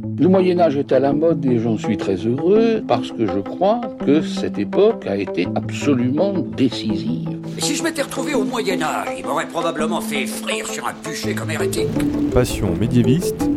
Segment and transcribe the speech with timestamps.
[0.00, 3.40] Le Moyen Âge est à la mode et j'en suis très heureux parce que je
[3.40, 7.28] crois que cette époque a été absolument décisive.
[7.58, 11.34] Si je m'étais retrouvé au Moyen Âge, il m'aurait probablement fait frire sur un bûcher
[11.34, 11.88] comme hérétique.
[12.32, 13.50] Passion médiéviste,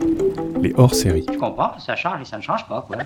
[0.60, 1.28] les hors-séries.
[1.32, 2.98] Je comprends, ça change et ça ne change pas, quoi.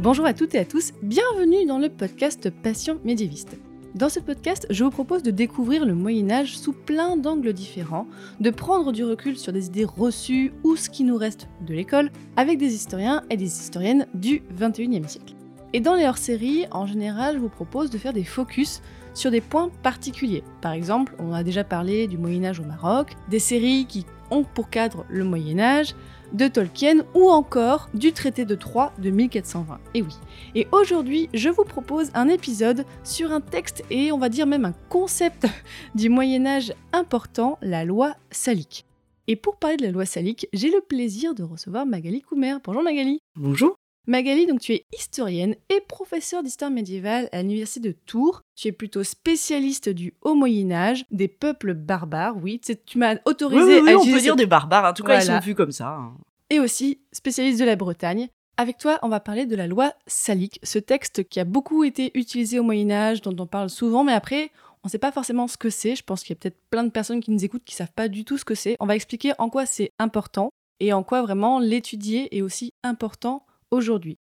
[0.00, 3.56] Bonjour à toutes et à tous, bienvenue dans le podcast Passion médiéviste.
[3.98, 8.06] Dans ce podcast, je vous propose de découvrir le Moyen Âge sous plein d'angles différents,
[8.38, 12.12] de prendre du recul sur des idées reçues ou ce qui nous reste de l'école,
[12.36, 15.34] avec des historiens et des historiennes du 21e siècle.
[15.72, 18.82] Et dans les hors-séries, en général, je vous propose de faire des focus
[19.14, 20.44] sur des points particuliers.
[20.60, 24.44] Par exemple, on a déjà parlé du Moyen Âge au Maroc, des séries qui ont
[24.44, 25.96] pour cadre le Moyen Âge,
[26.32, 29.78] de Tolkien ou encore du traité de Troyes de 1420.
[29.94, 30.14] Et oui.
[30.54, 34.64] Et aujourd'hui, je vous propose un épisode sur un texte et on va dire même
[34.64, 35.46] un concept
[35.94, 38.84] du Moyen Âge important, la loi salique.
[39.26, 42.56] Et pour parler de la loi salique, j'ai le plaisir de recevoir Magali Coumer.
[42.64, 43.20] Bonjour Magali.
[43.36, 43.76] Bonjour.
[44.08, 48.40] Magali, donc tu es historienne et professeure d'histoire médiévale à l'université de Tours.
[48.56, 52.36] Tu es plutôt spécialiste du Haut Moyen Âge, des peuples barbares.
[52.42, 54.86] Oui, tu m'as autorisé oui, oui, oui, à on utiliser peut dire des barbares.
[54.90, 55.40] En tout cas, ils Voilà.
[55.42, 55.88] sont vus comme ça.
[55.90, 56.14] hein.
[56.48, 58.28] et aussi spécialiste de la Bretagne.
[58.56, 62.10] Avec toi, on va parler de la loi salique, ce texte qui a beaucoup été
[62.14, 64.50] utilisé au Moyen Âge, dont on parle souvent, mais après,
[64.82, 65.94] on ne sait pas forcément ce que c'est.
[65.94, 68.08] Je pense qu'il y a peut-être plein de personnes qui nous écoutent qui savent pas
[68.08, 68.76] du tout ce que c'est.
[68.80, 70.48] On va expliquer en quoi c'est important
[70.80, 74.18] et en quoi vraiment l'étudier est aussi important aujourd'hui.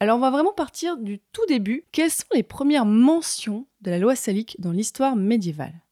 [0.00, 1.84] Alors on va vraiment partir du tout début.
[1.92, 5.82] Quelles sont les premières mentions de la loi salique dans l'histoire médiévale?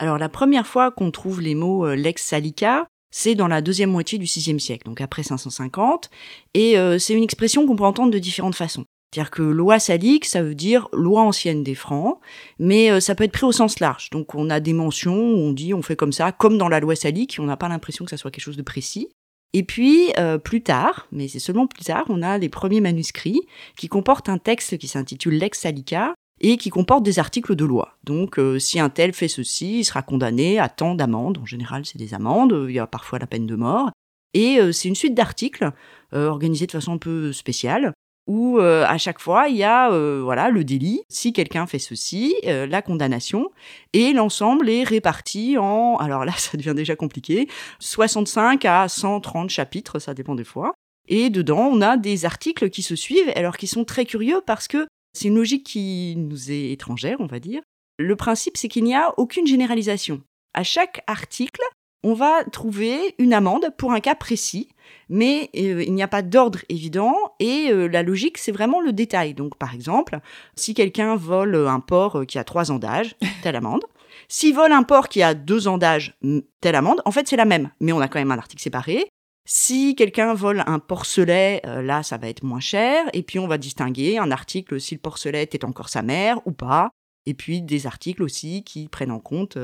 [0.00, 3.90] Alors, la première fois qu'on trouve les mots euh, lex salica, c'est dans la deuxième
[3.90, 6.08] moitié du VIe siècle, donc après 550.
[6.54, 8.86] Et euh, c'est une expression qu'on peut entendre de différentes façons.
[9.12, 12.18] C'est-à-dire que loi salique, ça veut dire loi ancienne des Francs,
[12.58, 14.08] mais euh, ça peut être pris au sens large.
[14.08, 16.80] Donc on a des mentions où on dit on fait comme ça, comme dans la
[16.80, 19.10] loi salique, on n'a pas l'impression que ça soit quelque chose de précis.
[19.52, 23.40] Et puis, euh, plus tard, mais c'est seulement plus tard, on a les premiers manuscrits
[23.76, 27.96] qui comportent un texte qui s'intitule Lex Salica et qui comporte des articles de loi.
[28.04, 31.38] Donc, euh, si un tel fait ceci, il sera condamné à tant d'amendes.
[31.38, 32.66] En général, c'est des amendes.
[32.68, 33.90] Il y a parfois la peine de mort.
[34.32, 35.70] Et euh, c'est une suite d'articles
[36.14, 37.92] euh, organisés de façon un peu spéciale
[38.30, 41.80] où euh, à chaque fois il y a euh, voilà le délit, si quelqu'un fait
[41.80, 43.50] ceci, euh, la condamnation,
[43.92, 47.48] et l'ensemble est réparti en, alors là ça devient déjà compliqué,
[47.80, 50.74] 65 à 130 chapitres, ça dépend des fois.
[51.08, 54.68] Et dedans, on a des articles qui se suivent, alors qui sont très curieux parce
[54.68, 57.62] que c'est une logique qui nous est étrangère, on va dire.
[57.98, 60.22] Le principe, c'est qu'il n'y a aucune généralisation.
[60.54, 61.62] À chaque article,
[62.04, 64.68] on va trouver une amende pour un cas précis,
[65.08, 68.92] mais euh, il n'y a pas d'ordre évident et euh, la logique, c'est vraiment le
[68.92, 69.34] détail.
[69.34, 70.20] Donc, par exemple,
[70.54, 73.84] si quelqu'un vole un porc euh, qui a trois ans d'âge, telle amende.
[74.28, 76.16] S'il vole un porc qui a deux ans d'âge,
[76.60, 77.02] telle amende.
[77.04, 79.08] En fait, c'est la même, mais on a quand même un article séparé.
[79.48, 83.06] Si quelqu'un vole un porcelet, euh, là, ça va être moins cher.
[83.12, 86.52] Et puis, on va distinguer un article si le porcelet est encore sa mère ou
[86.52, 86.90] pas.
[87.26, 89.58] Et puis, des articles aussi qui prennent en compte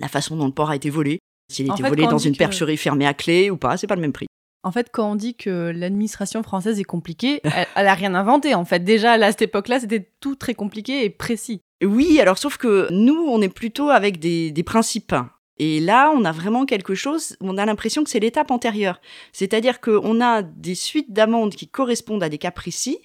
[0.00, 1.18] la façon dont le porc a été volé.
[1.50, 3.86] S'il a En été fait, volé dans une percherie fermée à clé ou pas, c'est
[3.86, 4.26] pas le même prix.
[4.66, 8.52] En fait, quand on dit que l'administration française est compliquée, elle, elle a rien inventé.
[8.56, 11.60] En fait, déjà à cette époque-là, c'était tout très compliqué et précis.
[11.84, 15.14] Oui, alors sauf que nous, on est plutôt avec des, des principes.
[15.60, 19.00] Et là, on a vraiment quelque chose, on a l'impression que c'est l'étape antérieure.
[19.32, 22.98] C'est-à-dire qu'on a des suites d'amendes qui correspondent à des cas précis,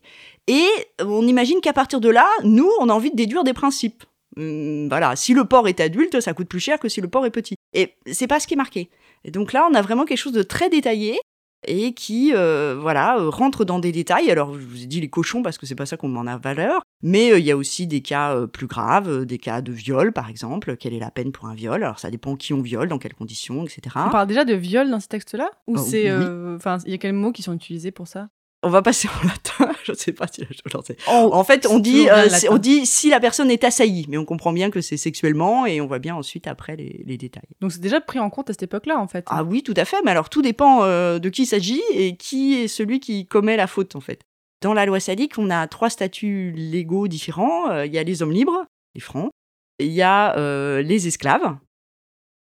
[0.48, 0.66] et
[1.00, 4.04] on imagine qu'à partir de là, nous, on a envie de déduire des principes.
[4.36, 7.28] Hum, voilà, si le porc est adulte, ça coûte plus cher que si le porc
[7.28, 7.56] est petit.
[7.74, 8.90] Et c'est pas ce qui est marqué.
[9.24, 11.20] Et donc là, on a vraiment quelque chose de très détaillé
[11.68, 14.32] et qui, euh, voilà, euh, rentre dans des détails.
[14.32, 16.28] Alors, je vous ai dit les cochons parce que c'est pas ça qu'on met en
[16.28, 19.62] a valeur, mais euh, il y a aussi des cas euh, plus graves, des cas
[19.62, 20.76] de viol, par exemple.
[20.78, 21.84] Quelle est la peine pour un viol?
[21.84, 23.82] Alors, ça dépend qui on viole, dans quelles conditions, etc.
[24.08, 26.12] On parle déjà de viol dans ce texte-là Ou Ah, c'est.
[26.16, 26.26] oui.
[26.56, 28.30] Enfin, il y a quels mots qui sont utilisés pour ça?
[28.64, 29.74] On va passer en latin.
[29.84, 30.98] je sais pas si je sais.
[31.12, 34.26] Oh, En fait, on dit, euh, on dit si la personne est assaillie, mais on
[34.26, 37.50] comprend bien que c'est sexuellement et on voit bien ensuite après les, les détails.
[37.60, 39.26] Donc c'est déjà pris en compte à cette époque-là, en fait.
[39.30, 39.98] Ah oui, tout à fait.
[40.06, 43.58] Mais alors, tout dépend euh, de qui il s'agit et qui est celui qui commet
[43.58, 44.22] la faute, en fait.
[44.62, 47.72] Dans la loi salique, on a trois statuts légaux différents.
[47.72, 49.32] Euh, Il y a les hommes libres, les francs.
[49.80, 50.36] Il y a
[50.82, 51.56] les esclaves.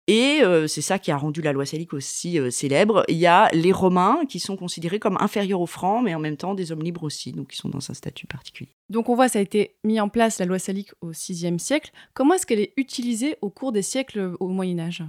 [0.08, 3.04] Et euh, c'est ça qui a rendu la loi salique aussi euh, célèbre.
[3.08, 6.36] Il y a les Romains qui sont considérés comme inférieurs aux francs, mais en même
[6.36, 8.70] temps des hommes libres aussi, donc ils sont dans un statut particulier.
[8.88, 11.90] Donc on voit, ça a été mis en place, la loi salique, au VIe siècle.
[12.14, 15.02] Comment est-ce qu'elle est utilisée au cours des siècles au Moyen-Âge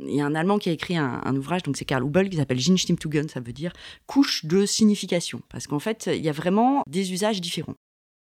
[0.00, 2.28] Il y a un Allemand qui a écrit un, un ouvrage, donc c'est Karl Hubel,
[2.28, 3.72] qui s'appelle Ginstimmtugen, ça veut dire
[4.06, 5.42] couche de signification.
[5.48, 7.76] Parce qu'en fait, il y a vraiment des usages différents.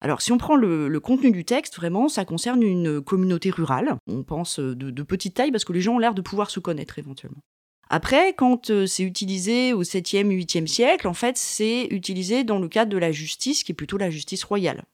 [0.02, 3.96] Alors, si on prend le, contenu du texte, vraiment, ça concerne une communauté rurale.
[4.06, 6.58] On pense euh, de, petite taille parce que les gens ont l'air de pouvoir se
[6.58, 7.42] connaître éventuellement.
[7.90, 12.68] Après, quand euh, c'est utilisé au 7e, 8e siècle, en fait, c'est utilisé dans le
[12.68, 14.84] cadre de la justice, qui est plutôt la justice royale.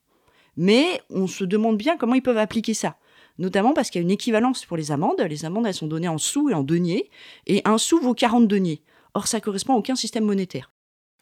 [0.56, 2.96] Mais on se demande bien comment ils peuvent appliquer ça.
[3.38, 5.20] Notamment parce qu'il y a une équivalence pour les amendes.
[5.20, 7.10] Les amendes, elles sont données en sous et en deniers.
[7.46, 8.82] Et un sou vaut 40 deniers.
[9.14, 10.72] Or, ça correspond à aucun système monétaire.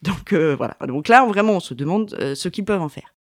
[0.00, 0.76] Donc euh, voilà.
[0.86, 3.13] Donc là, vraiment, on se demande ce qu'ils peuvent en faire.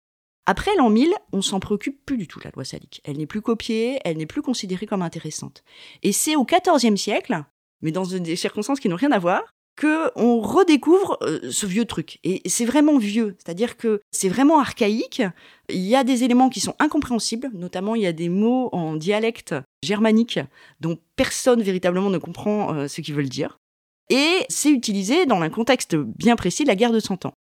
[0.45, 3.01] Après l'an 1000, on s'en préoccupe plus du tout, la loi salique.
[3.05, 5.63] Elle n'est plus copiée, elle n'est plus considérée comme intéressante.
[6.03, 7.43] Et c'est au XIVe siècle,
[7.81, 9.43] mais dans des circonstances qui n'ont rien à voir,
[9.75, 12.19] que on redécouvre euh, ce vieux truc.
[12.23, 15.23] Et c'est vraiment vieux, c'est-à-dire que c'est vraiment archaïque.
[15.69, 18.95] Il y a des éléments qui sont incompréhensibles, notamment il y a des mots en
[18.95, 20.39] dialecte germanique
[20.79, 23.57] dont personne véritablement ne comprend euh, ce qu'ils veulent dire.
[24.09, 27.33] Et c'est utilisé dans un contexte bien précis, la guerre de Cent Ans.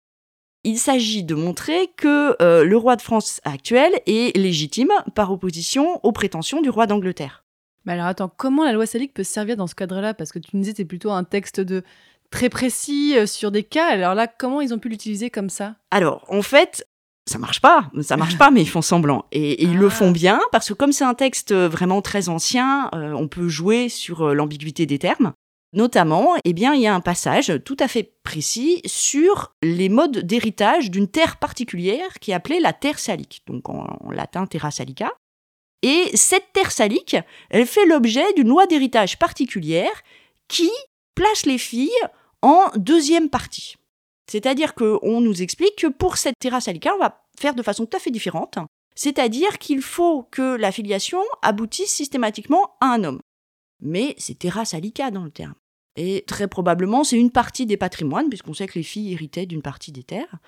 [0.64, 6.00] Il s'agit de montrer que euh, le roi de France actuel est légitime par opposition
[6.04, 7.44] aux prétentions du roi d'Angleterre.
[7.86, 10.12] Mais alors attends, comment la loi salique peut servir dans ce cadre-là?
[10.12, 11.82] Parce que tu nous disais c'est plutôt un texte de
[12.30, 13.86] très précis euh, sur des cas.
[13.88, 15.76] Alors là, comment ils ont pu l'utiliser comme ça?
[15.90, 16.86] Alors, en fait,
[17.26, 19.24] ça marche pas, ça marche pas, mais ils font semblant.
[19.32, 19.90] Et, et ils le Ah.
[19.90, 23.88] font bien, parce que comme c'est un texte vraiment très ancien, euh, on peut jouer
[23.88, 25.32] sur l'ambiguïté des termes.
[25.72, 30.90] Notamment, eh il y a un passage tout à fait précis sur les modes d'héritage
[30.90, 35.12] d'une terre particulière qui est appelée la terre salique, donc en, en latin terra salica.
[35.82, 37.16] Et cette terre salique,
[37.50, 40.02] elle fait l'objet d'une loi d'héritage particulière
[40.48, 40.70] qui
[41.14, 41.90] place les filles
[42.42, 43.76] en deuxième partie.
[44.30, 47.96] C'est-à-dire qu'on nous explique que pour cette terra salica, on va faire de façon tout
[47.96, 48.58] à fait différente.
[48.94, 53.20] C'est-à-dire qu'il faut que la filiation aboutisse systématiquement à un homme.
[53.80, 55.54] Mais c'est terra salica dans le terme.
[55.96, 59.62] Et très probablement, c'est une partie des patrimoines, puisqu'on sait que les filles héritaient d'une
[59.62, 60.38] partie des terres.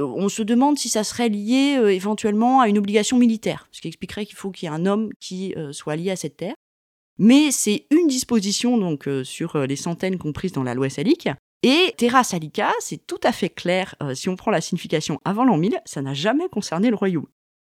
[0.00, 3.80] Euh, On se demande si ça serait lié euh, éventuellement à une obligation militaire, ce
[3.80, 6.36] qui expliquerait qu'il faut qu'il y ait un homme qui euh, soit lié à cette
[6.36, 6.54] terre.
[7.18, 11.30] Mais c'est une disposition donc sur les centaines comprises dans la loi salique.
[11.62, 13.94] Et terra salica, c'est tout à fait clair.
[14.12, 17.26] si on prend la signification avant l'an 1000, ça n'a jamais concerné le royaume.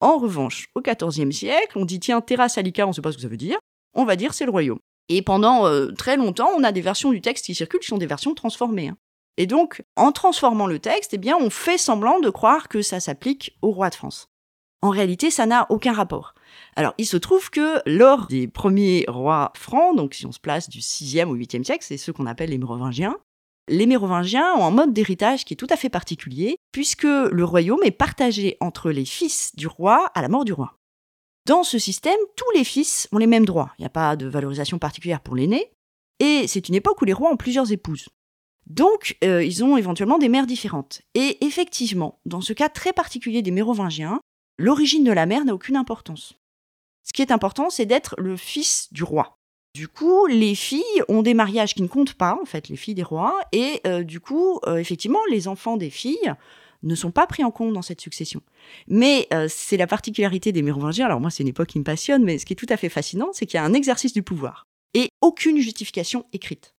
[0.01, 3.17] En revanche, au XIVe siècle, on dit tiens, terra salica, on ne sait pas ce
[3.19, 3.59] que ça veut dire.
[3.93, 4.79] On va dire c'est le royaume.
[5.09, 7.99] Et pendant euh, très longtemps, on a des versions du texte qui circulent qui sont
[7.99, 8.89] des versions transformées.
[8.89, 8.97] hein.
[9.37, 13.01] Et donc, en transformant le texte, eh bien, on fait semblant de croire que ça
[13.01, 14.31] s'applique au roi de France.
[14.83, 16.35] En réalité, ça n'a aucun rapport.
[16.75, 20.69] Alors, il se trouve que lors des premiers rois francs, donc si on se place
[20.69, 23.17] du 6e au 8e siècle, c'est ceux qu'on appelle les Mérovingiens,
[23.69, 27.83] les Mérovingiens ont un mode d'héritage qui est tout à fait particulier, puisque le royaume
[27.85, 30.75] est partagé entre les fils du roi à la mort du roi.
[31.47, 33.71] Dans ce système, tous les fils ont les mêmes droits.
[33.79, 35.71] Il n'y a pas de valorisation particulière pour l'aîné.
[36.19, 38.09] Et c'est une époque où les rois ont plusieurs épouses.
[38.67, 41.03] Donc, euh, ils ont éventuellement des mères différentes.
[41.15, 44.19] Et effectivement, dans ce cas très particulier des Mérovingiens,
[44.59, 46.35] l'origine de la mère n'a aucune importance.
[47.05, 49.39] Ce qui est important, c'est d'être le fils du roi.
[49.73, 52.97] Du coup, les filles ont des mariages qui ne comptent pas, en fait, les filles
[52.97, 56.35] des rois, et euh, du coup, euh, effectivement, les enfants des filles
[56.83, 58.43] ne sont pas pris en compte dans cette succession.
[58.89, 62.25] Mais euh, c'est la particularité des Mérovingiens, alors moi c'est une époque qui me passionne,
[62.25, 64.23] mais ce qui est tout à fait fascinant, c'est qu'il y a un exercice du
[64.23, 66.73] pouvoir, et aucune justification écrite.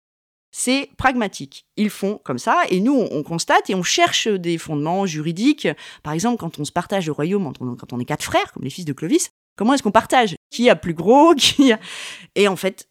[0.49, 1.65] C'est pragmatique.
[1.75, 5.67] Ils font comme ça, et nous, on, on constate et on cherche des fondements juridiques.
[6.03, 8.69] Par exemple, quand on se partage le royaume, quand on est quatre frères, comme les
[8.69, 10.35] fils de Clovis, comment est-ce qu'on partage?
[10.49, 11.35] Qui a plus gros?
[11.35, 11.79] Qui a...
[12.35, 12.87] Et en fait,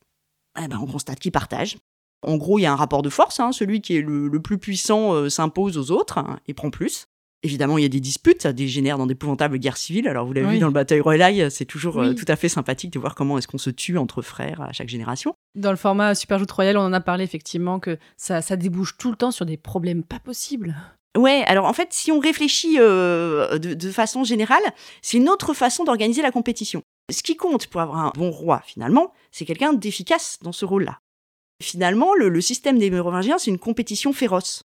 [0.62, 1.78] eh ben, on constate qu'ils partagent.
[2.26, 3.40] En gros, il y a un rapport de force.
[3.40, 3.52] hein.
[3.52, 7.06] Celui qui est le, le plus puissant euh, s'impose aux autres hein, et prend plus.
[7.42, 10.08] Évidemment, il y a des disputes, ça dégénère dans d'épouvantables guerres civiles.
[10.08, 10.54] Alors, vous l'avez Oui.
[10.54, 13.38] vu dans le bataille royale, c'est toujours euh, tout à fait sympathique de voir comment
[13.38, 15.34] est-ce qu'on se tue entre frères à chaque génération.
[15.54, 18.96] Dans le format Super Joute Royal, on en a parlé effectivement que ça, ça débouche
[18.98, 20.74] tout le temps sur des problèmes pas possibles.
[21.16, 24.62] Ouais, alors en fait, si on réfléchit euh, de, de façon générale,
[25.00, 26.82] c'est une autre façon d'organiser la compétition.
[27.12, 30.98] Ce qui compte pour avoir un bon roi, finalement, c'est quelqu'un d'efficace dans ce rôle-là.
[31.62, 34.62] Finalement, le, système des Mérovingiens, c'est une compétition féroce.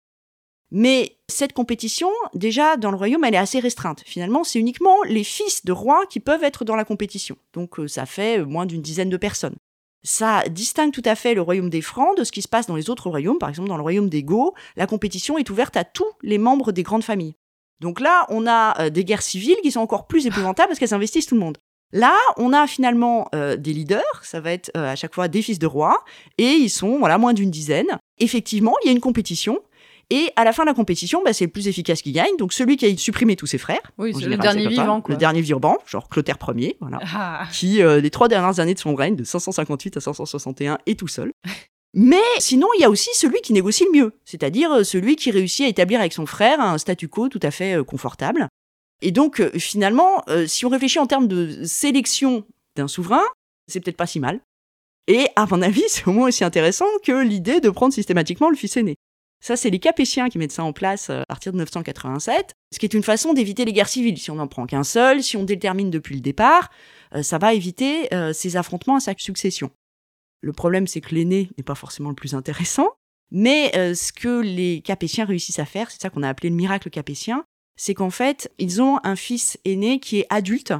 [0.73, 4.03] Mais cette compétition, déjà, dans le royaume, elle est assez restreinte.
[4.07, 7.37] Finalement, c'est uniquement les fils de rois qui peuvent être dans la compétition.
[7.53, 9.57] Donc, euh, ça fait euh, moins d'une dizaine de personnes.
[10.03, 12.77] Ça distingue tout à fait le royaume des Francs de ce qui se passe dans
[12.77, 13.39] les autres royaumes.
[13.39, 16.73] Par exemple, dans le royaume des Goths, la compétition est ouverte à tous les membres
[16.73, 17.35] des grandes familles.
[17.81, 20.95] Donc là, on a euh, des guerres civiles qui sont encore plus épouvantables parce qu'elles
[20.95, 21.59] investissent tout le monde.
[21.93, 25.43] Là, on a finalement euh, des leaders, ça va être euh, à chaque fois des
[25.43, 26.05] fils de rois,
[26.39, 27.87] et ils sont voilà moins d'une dizaine.
[28.19, 29.59] Effectivement, il y a une compétition,
[30.11, 32.37] et à la fin de la compétition, bah, c'est le plus efficace qui gagne.
[32.39, 35.15] Donc celui qui a supprimé tous ses frères, Oui, c'est le dernier vivant, quoi.
[35.15, 37.47] le dernier vivant, genre Clotaire Ier, voilà Ah.
[37.53, 41.09] qui, euh, les trois dernières années de son règne, de 558 à 561, est tout
[41.09, 41.33] seul.
[41.93, 45.33] Mais sinon, il y a aussi celui qui négocie le mieux, c'est-à-dire euh, celui qui
[45.33, 48.47] réussit à établir avec son frère un statu quo tout à fait confortable.
[49.03, 52.45] Et donc, euh, finalement, euh, si on réfléchit en termes de sélection
[52.77, 53.23] d'un souverain,
[53.67, 54.41] c'est peut-être pas si mal.
[55.07, 58.57] Et à mon avis, c'est au moins aussi intéressant que l'idée de prendre systématiquement le
[58.57, 58.97] fils aîné.
[59.43, 62.79] Ça, c'est les Capétiens qui mettent ça en place euh, à partir de 987, ce
[62.79, 64.19] qui est une façon d'éviter les guerres civiles.
[64.19, 66.71] Si on n'en prend qu'un seul, si on détermine depuis le départ,
[67.23, 69.73] ça va éviter ces affrontements à sa succession.
[70.43, 72.87] Le problème, c'est que l'aîné n'est pas forcément le plus intéressant,
[73.33, 76.89] mais ce que les Capétiens réussissent à faire, c'est ça qu'on a appelé le miracle
[76.89, 77.45] capétien,
[77.83, 80.75] c'est qu'en fait, ils ont un fils aîné qui est adulte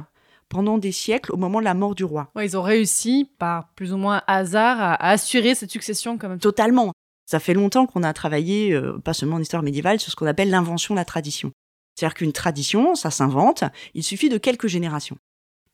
[0.49, 2.29] pendant des siècles au moment de la mort du roi.
[2.35, 6.29] Ouais, ils ont réussi, par plus ou moins hasard, à, à assurer cette succession quand
[6.29, 6.37] même.
[6.37, 6.91] Totalement.
[7.25, 10.27] Ça fait longtemps qu'on a travaillé, euh, pas seulement en histoire médiévale, sur ce qu'on
[10.27, 11.51] appelle l'invention de la tradition.
[11.95, 13.63] C'est-à-dire qu'une tradition, ça s'invente,
[13.95, 15.17] il suffit de quelques générations.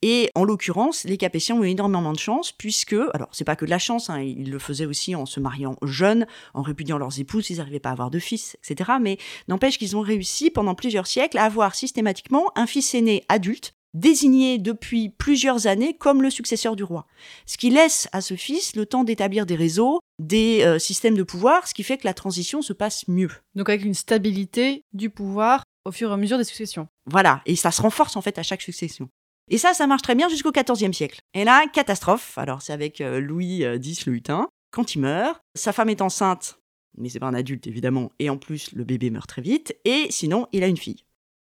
[0.01, 3.65] Et en l'occurrence, les Capétiens ont eu énormément de chance, puisque, alors c'est pas que
[3.65, 7.19] de la chance, hein, ils le faisaient aussi en se mariant jeunes, en répudiant leurs
[7.19, 8.91] épouses, ils n'arrivaient pas à avoir de fils, etc.
[9.01, 13.73] Mais n'empêche qu'ils ont réussi pendant plusieurs siècles à avoir systématiquement un fils aîné adulte,
[13.95, 17.07] désigné depuis plusieurs années comme le successeur du roi.
[17.47, 21.23] Ce qui laisse à ce fils le temps d'établir des réseaux, des euh, systèmes de
[21.23, 23.31] pouvoir, ce qui fait que la transition se passe mieux.
[23.55, 26.87] Donc avec une stabilité du pouvoir au fur et à mesure des successions.
[27.05, 29.09] Voilà, et ça se renforce en fait à chaque succession.
[29.49, 31.21] Et ça, ça marche très bien jusqu'au XIVe siècle.
[31.33, 32.37] Et là, catastrophe.
[32.37, 34.47] Alors c'est avec euh, Louis X le Hutin.
[34.71, 36.59] Quand il meurt, sa femme est enceinte,
[36.97, 39.75] mais c'est pas un adulte évidemment, et en plus le bébé meurt très vite.
[39.85, 41.05] Et sinon, il a une fille.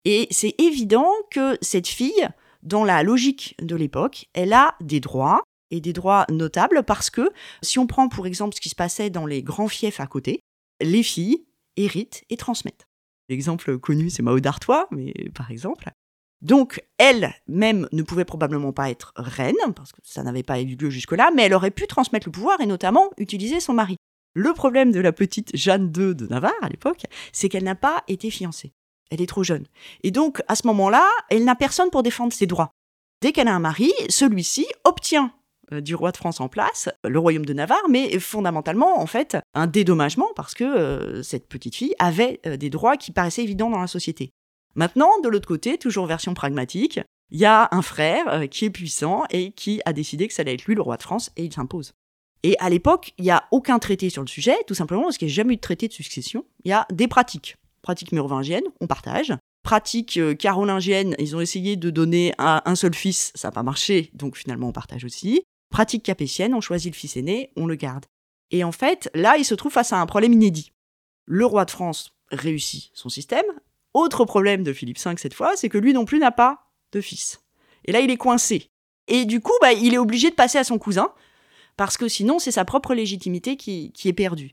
[0.05, 2.29] Et c'est évident que cette fille,
[2.63, 7.31] dans la logique de l'époque, elle a des droits et des droits notables parce que
[7.63, 10.41] si on prend pour exemple ce qui se passait dans les grands fiefs à côté,
[10.81, 11.45] les filles
[11.77, 12.87] héritent et transmettent.
[13.29, 15.91] L'exemple connu, c'est Mao d'Artois, mais par exemple.
[16.41, 20.91] Donc, elle-même ne pouvait probablement pas être reine, parce que ça n'avait pas eu lieu
[20.91, 23.97] jusque-là, mais elle aurait pu transmettre le pouvoir et notamment utiliser son mari.
[24.35, 27.03] Le problème de la petite Jeanne II de Navarre à l'époque,
[27.33, 28.73] c'est qu'elle n'a pas été fiancée.
[29.11, 29.67] Elle est trop jeune.
[30.05, 32.71] Et donc, à ce moment-là, elle n'a personne pour défendre ses droits.
[33.21, 35.33] Dès qu'elle a un mari, celui-ci obtient
[35.73, 39.37] euh, du roi de France en place, le royaume de Navarre, mais fondamentalement, en fait,
[39.55, 43.71] un dédommagement parce que euh, cette petite fille avait euh, des droits qui paraissaient évidents
[43.71, 44.31] dans la société.
[44.79, 47.01] Maintenant, de l'autre côté, toujours version pragmatique,
[47.33, 50.43] il y a un frère euh, qui est puissant et qui a décidé que ça
[50.43, 51.95] allait être lui le roi de France et il s'impose.
[52.45, 55.27] Et à l'époque, il n'y a aucun traité sur le sujet, tout simplement parce qu'il
[55.27, 56.45] n'y a jamais eu de traité de succession.
[56.63, 57.57] Il y a des pratiques.
[57.83, 59.35] Pratiques mérovingiennes, on partage.
[59.65, 63.65] Pratiques euh, carolingiennes, ils ont essayé de donner à un seul fils, ça n'a pas
[63.65, 65.43] marché, donc finalement on partage aussi.
[65.71, 68.07] Pratiques capétiennes, on choisit le fils aîné, on le garde.
[68.53, 70.71] Et en fait, là, il se trouve face à un problème inédit.
[71.27, 73.45] Le roi de France réussit son système.
[73.95, 77.01] Autre problème de Philippe V cette fois, c'est que lui non plus n'a pas de
[77.01, 77.41] fils.
[77.85, 78.71] Et là, il est coincé.
[79.09, 81.13] Et du coup, bah, il est obligé de passer à son cousin,
[81.77, 84.53] parce que sinon, c'est sa propre légitimité qui, qui est perdue.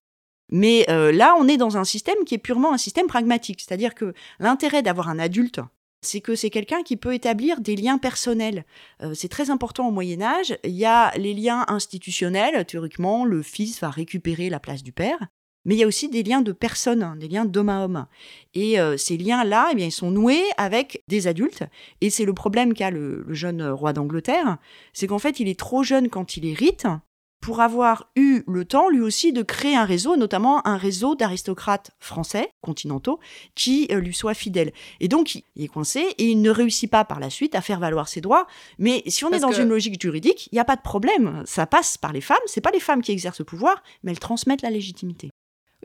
[0.51, 3.61] Mais euh, là, on est dans un système qui est purement un système pragmatique.
[3.61, 5.59] C'est-à-dire que l'intérêt d'avoir un adulte,
[6.01, 8.63] c'est que c'est quelqu'un qui peut établir des liens personnels.
[9.01, 10.57] Euh, c'est très important au Moyen Âge.
[10.63, 12.63] Il y a les liens institutionnels.
[12.65, 15.17] Théoriquement, le fils va récupérer la place du père.
[15.65, 18.05] Mais il y a aussi des liens de personnes, hein, des liens d'homme à homme.
[18.53, 21.63] Et euh, ces liens-là, eh bien, ils sont noués avec des adultes.
[22.01, 24.57] Et c'est le problème qu'a le, le jeune roi d'Angleterre,
[24.93, 26.85] c'est qu'en fait, il est trop jeune quand il hérite
[27.41, 31.91] pour avoir eu le temps, lui aussi, de créer un réseau, notamment un réseau d'aristocrates
[31.99, 33.19] français, continentaux,
[33.53, 34.71] qui euh, lui soient fidèles.
[34.99, 37.79] Et donc, il est coincé et il ne réussit pas par la suite à faire
[37.79, 38.47] valoir ses droits.
[38.79, 40.81] Mais si on Parce est dans que- une logique juridique, il n'y a pas de
[40.81, 41.43] problème.
[41.45, 42.37] Ça passe par les femmes.
[42.47, 45.29] C'est pas les femmes qui exercent le pouvoir, mais elles transmettent la légitimité.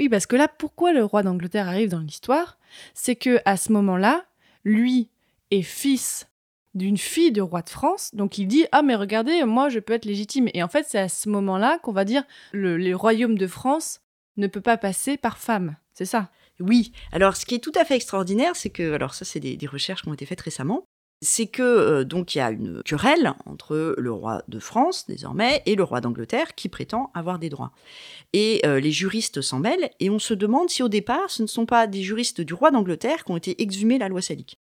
[0.01, 2.59] Oui, parce que là, pourquoi le roi d'Angleterre arrive dans l'histoire
[2.95, 4.25] C'est que à ce moment-là,
[4.65, 5.11] lui
[5.51, 6.27] est fils
[6.73, 9.93] d'une fille de roi de France, donc il dit ah mais regardez, moi je peux
[9.93, 10.49] être légitime.
[10.55, 14.01] Et en fait, c'est à ce moment-là qu'on va dire le les royaumes de France
[14.39, 15.77] ne peut pas passer par femme.
[15.93, 16.31] C'est ça.
[16.61, 16.93] Oui.
[17.13, 20.03] Alors, ce qui est tout à fait extraordinaire, c'est que, alors ça, c'est des recherches
[20.03, 20.85] qui ont été faites récemment,
[21.23, 25.63] c'est que euh, donc il y a une querelle entre le roi de France désormais
[25.67, 27.73] et le roi d'Angleterre qui prétend avoir des droits.
[28.33, 31.47] Et euh, les juristes s'en mêlent et on se demande si au départ ce ne
[31.49, 34.59] sont pas des juristes du roi d'Angleterre qui ont été exhumés la loi salique.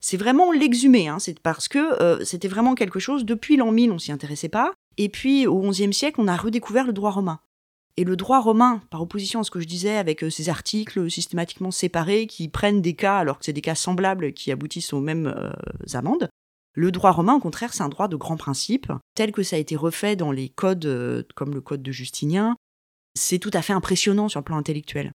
[0.00, 3.24] C'est vraiment l'exhumer, hein, c'est parce que euh, c'était vraiment quelque chose.
[3.24, 6.86] Depuis l'an 1000, on s'y intéressait pas, et puis au XIe siècle, on a redécouvert
[6.86, 7.40] le droit romain.
[7.96, 11.10] Et le droit romain, par opposition à ce que je disais avec euh, ces articles
[11.10, 15.00] systématiquement séparés qui prennent des cas alors que c'est des cas semblables qui aboutissent aux
[15.00, 15.52] mêmes euh,
[15.96, 16.28] amendes,
[16.76, 19.60] le droit romain, au contraire, c'est un droit de grands principes, tel que ça a
[19.60, 22.56] été refait dans les codes euh, comme le code de Justinien.
[23.14, 25.12] C'est tout à fait impressionnant sur le plan intellectuel.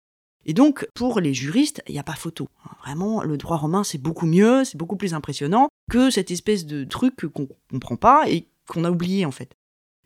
[0.44, 2.46] Et donc, pour les juristes, il n'y a pas photo.
[2.84, 6.84] Vraiment, le droit romain, c'est beaucoup mieux, c'est beaucoup plus impressionnant que cette espèce de
[6.84, 9.56] truc qu'on comprend pas et qu'on a oublié, en fait.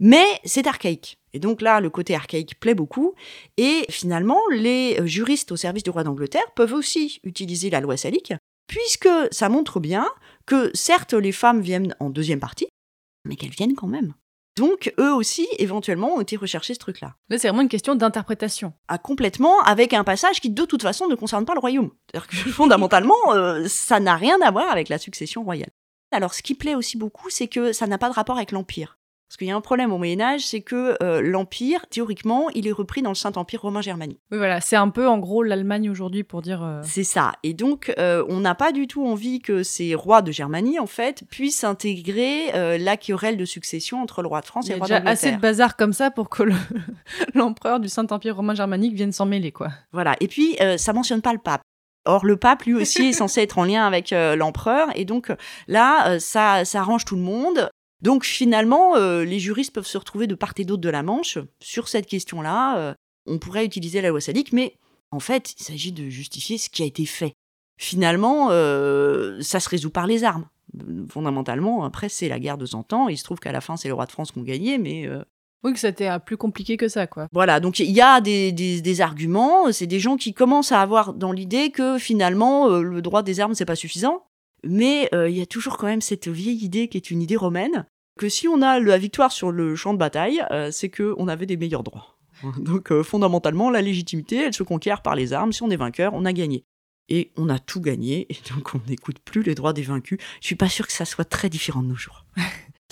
[0.01, 1.19] Mais c'est archaïque.
[1.33, 3.15] Et donc là, le côté archaïque plaît beaucoup.
[3.57, 7.97] Et finalement, les euh, juristes au service du roi d'Angleterre peuvent aussi utiliser la loi
[7.97, 8.33] salique
[8.71, 10.09] puisque ça montre bien
[10.47, 12.69] que certes les femmes viennent en deuxième partie,
[13.25, 14.15] mais qu'elles viennent quand même.
[14.57, 17.17] Donc eux aussi, éventuellement, ont été recherchés ce truc-là.
[17.29, 18.73] Là, c'est vraiment une question d'interprétation.
[18.87, 21.91] Ah, complètement, avec un passage qui de toute façon ne concerne pas le royaume.
[22.13, 25.71] C'est-à-dire que fondamentalement, euh, ça n'a rien à voir avec la succession royale.
[26.13, 29.00] Alors ce qui plaît aussi beaucoup, c'est que ça n'a pas de rapport avec l'Empire.
[29.31, 32.67] Parce qu'il y a un problème au Moyen Âge, c'est que euh, l'Empire, théoriquement, il
[32.67, 34.19] est repris dans le Saint-Empire romain germanique.
[34.33, 36.65] Oui, voilà, c'est un peu en gros l'Allemagne aujourd'hui pour dire.
[36.65, 37.31] euh, C'est ça.
[37.45, 40.89] Et donc, euh, on n'a pas du tout envie que ces rois de Germanie, en
[40.89, 44.75] fait, puissent intégrer la querelle de succession entre le roi de France Il y et
[44.75, 45.41] a le roi déjà assez de d'Angleterre.
[45.41, 46.55] bazar comme ça pour que le-
[47.35, 49.69] l'empereur du Saint-Empire romain germanique vienne s'en mêler, quoi.
[49.93, 50.17] Voilà.
[50.19, 51.63] Et puis, ça mentionne pas le pape.
[52.07, 54.89] Or, le pape, lui aussi, est censé être en lien avec euh, l'empereur.
[54.97, 55.31] Et donc,
[55.69, 57.70] là, euh, ça, ça arrange tout le monde.
[58.03, 61.39] Donc, finalement, euh, les juristes peuvent se retrouver de part et d'autre de la Manche
[61.61, 62.79] sur cette question-là.
[62.79, 62.95] Euh,
[63.27, 64.77] on pourrait utiliser la loi salique, mais
[65.11, 67.35] en fait, il s'agit de justifier ce qui a été fait.
[67.79, 70.47] Finalement, euh, ça se résout par les armes.
[71.09, 73.09] Fondamentalement, après, c'est la guerre de 100 ans.
[73.09, 75.09] Il se trouve qu'à la fin, c'est le roi de France qui ont gagné, mais
[75.65, 77.27] Oui, que c'était plus compliqué que ça, quoi.
[77.33, 80.81] voilà, donc il y a des, des, des arguments, c'est des gens qui commencent à
[80.81, 84.23] avoir dans l'idée que finalement euh, le droit des armes c'est pas suffisant,
[84.65, 87.37] mais euh, il y a toujours quand même cette vieille idée qui est une idée
[87.37, 87.87] romaine
[88.19, 91.29] que si on a la victoire sur le champ de bataille, euh, c'est que on
[91.29, 92.19] avait des meilleurs droits.
[92.59, 96.15] Donc euh, fondamentalement la légitimité elle se conquiert par les armes, si on est vainqueur,
[96.15, 96.65] on a gagné.
[97.09, 100.19] Et on a tout gagné, et donc on n'écoute plus les droits des vaincus.
[100.41, 102.25] Je suis pas sûre que ça soit très différent de nos jours.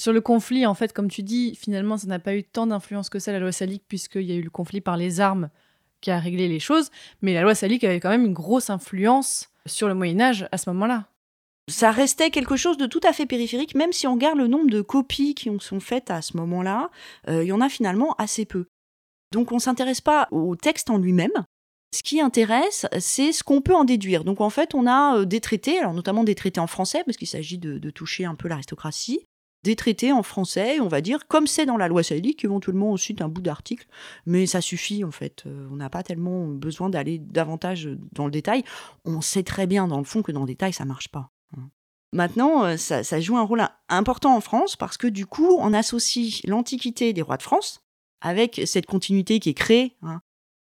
[0.00, 3.10] Sur le conflit, en fait, comme tu dis, finalement, ça n'a pas eu tant d'influence
[3.10, 5.50] que ça, la loi salique, puisqu'il y a eu le conflit par les armes
[6.00, 6.90] qui a réglé les choses.
[7.20, 10.70] Mais la loi salique avait quand même une grosse influence sur le Moyen-Âge à ce
[10.70, 11.08] moment-là.
[11.68, 14.70] Ça restait quelque chose de tout à fait périphérique, même si on regarde le nombre
[14.70, 16.90] de copies qui sont faites à ce moment-là,
[17.28, 18.66] euh, il y en a finalement assez peu.
[19.32, 21.44] Donc on ne s'intéresse pas au texte en lui-même.
[21.94, 24.25] Ce qui intéresse, c'est ce qu'on peut en déduire.
[24.25, 27.16] Donc en fait, on a euh, des traités, alors notamment des traités en français, parce
[27.16, 29.20] qu'il s'agit de, toucher un peu l'aristocratie,
[29.64, 33.22] des traités en français, on va dire, comme c'est dans la loi salique, éventuellement ensuite
[33.22, 33.87] un bout d'article,
[34.26, 35.44] mais ça suffit en fait.
[35.46, 38.64] Euh, On n'a pas tellement besoin d'aller davantage dans le détail.
[39.04, 41.31] On sait très bien dans le fond que dans le détail, ça marche pas.
[42.12, 45.56] Maintenant, euh, ça, ça joue un rôle im- important en France parce que du coup,
[45.61, 47.80] on associe l'Antiquité des rois de France
[48.22, 49.94] avec cette continuité qui est créée.
[50.02, 50.20] hein.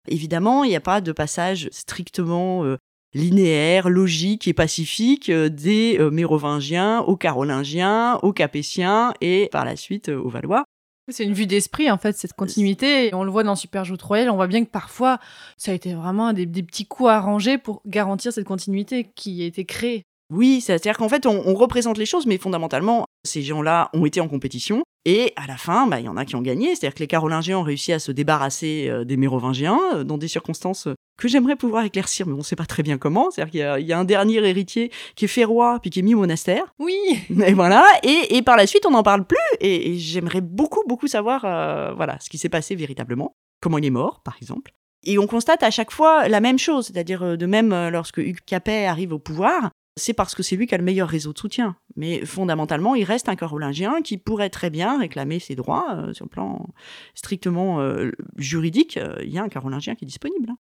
[0.09, 2.77] Évidemment, il n'y a pas de passage strictement euh,
[3.13, 9.75] linéaire, logique et pacifique euh, des euh, Mérovingiens aux Carolingiens, aux Capétiens et par la
[9.77, 10.65] suite euh, aux Valois.
[11.09, 13.07] C'est une vue d'esprit, en fait, cette continuité.
[13.07, 15.19] Et on le voit dans Super Joute Royal, on voit bien que parfois,
[15.55, 19.45] ça a été vraiment des, des petits coups arrangés pour garantir cette continuité qui a
[19.45, 20.03] été créée.
[20.29, 24.19] Oui, c'est-à-dire qu'en fait, on, on représente les choses, mais fondamentalement, ces gens-là ont été
[24.19, 24.83] en compétition.
[25.05, 26.75] Et à la fin, bah, il y en a qui ont gagné.
[26.75, 30.27] C'est-à-dire que les Carolingiens ont réussi à se débarrasser euh, des Mérovingiens euh, dans des
[30.27, 33.31] circonstances euh, que j'aimerais pouvoir éclaircir, mais on ne sait pas très bien comment.
[33.31, 35.91] C'est-à-dire qu'il y a- il y, a un dernier héritier qui est fait roi, puis
[35.91, 36.73] qui est mis au monastère.
[36.77, 36.97] Oui
[37.45, 37.85] Et voilà.
[38.03, 39.37] Et, et par la suite, on n'en parle plus.
[39.61, 43.33] Et, et j'aimerais beaucoup, beaucoup savoir euh, voilà, ce qui s'est passé véritablement.
[43.61, 44.73] Comment il est mort, par exemple.
[45.05, 46.87] Et on constate à chaque fois la même chose.
[46.87, 50.75] C'est-à-dire, de même, lorsque Hugues Capet arrive au pouvoir, c'est parce que c'est lui qui
[50.75, 51.75] a le meilleur réseau de soutien.
[51.95, 56.25] Mais fondamentalement, il reste un carolingien qui pourrait très bien réclamer ses droits euh, sur
[56.25, 56.67] le plan
[57.15, 58.97] strictement euh, juridique.
[58.97, 60.49] euh, Il y a un carolingien qui est disponible.
[60.51, 60.57] hein.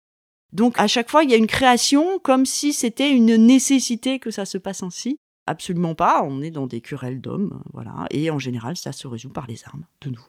[0.51, 4.31] Donc à chaque fois, il y a une création comme si c'était une nécessité que
[4.31, 5.17] ça se passe ainsi.
[5.45, 8.05] Absolument pas, on est dans des querelles d'hommes, voilà.
[8.11, 10.25] Et en général, ça se résout par les armes, de nous.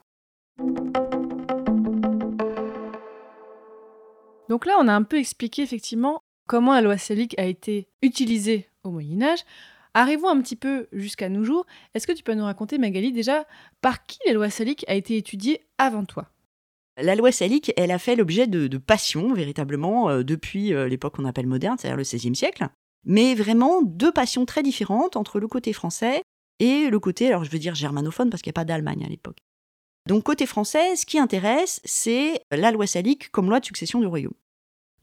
[4.47, 8.68] Donc là, on a un peu expliqué effectivement comment la loi salique a été utilisée
[8.83, 9.39] au Moyen Âge.
[9.93, 11.65] Arrivons un petit peu jusqu'à nos jours.
[11.93, 13.45] Est-ce que tu peux nous raconter, Magali, déjà,
[13.81, 16.29] par qui la loi salique a été étudiée avant toi?
[17.01, 21.25] La loi salique, elle a fait l'objet de, passions, véritablement, euh, depuis euh, l'époque qu'on
[21.25, 22.67] appelle moderne, c'est-à-dire le XVIe siècle.
[23.05, 26.21] Mais vraiment deux passions très différentes entre le côté français
[26.59, 29.09] et le côté, alors je veux dire germanophone, parce qu'il n'y a pas d'Allemagne à
[29.09, 29.37] l'époque.
[30.07, 34.07] Donc côté français, ce qui intéresse, c'est la loi salique comme loi de succession du
[34.07, 34.33] royaume.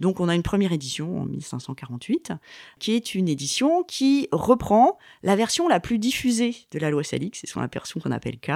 [0.01, 2.33] Donc on a une première édition en 1548,
[2.79, 7.37] qui est une édition qui reprend la version la plus diffusée de la loi salique,
[7.37, 8.51] c'est la version qu'on appelle K,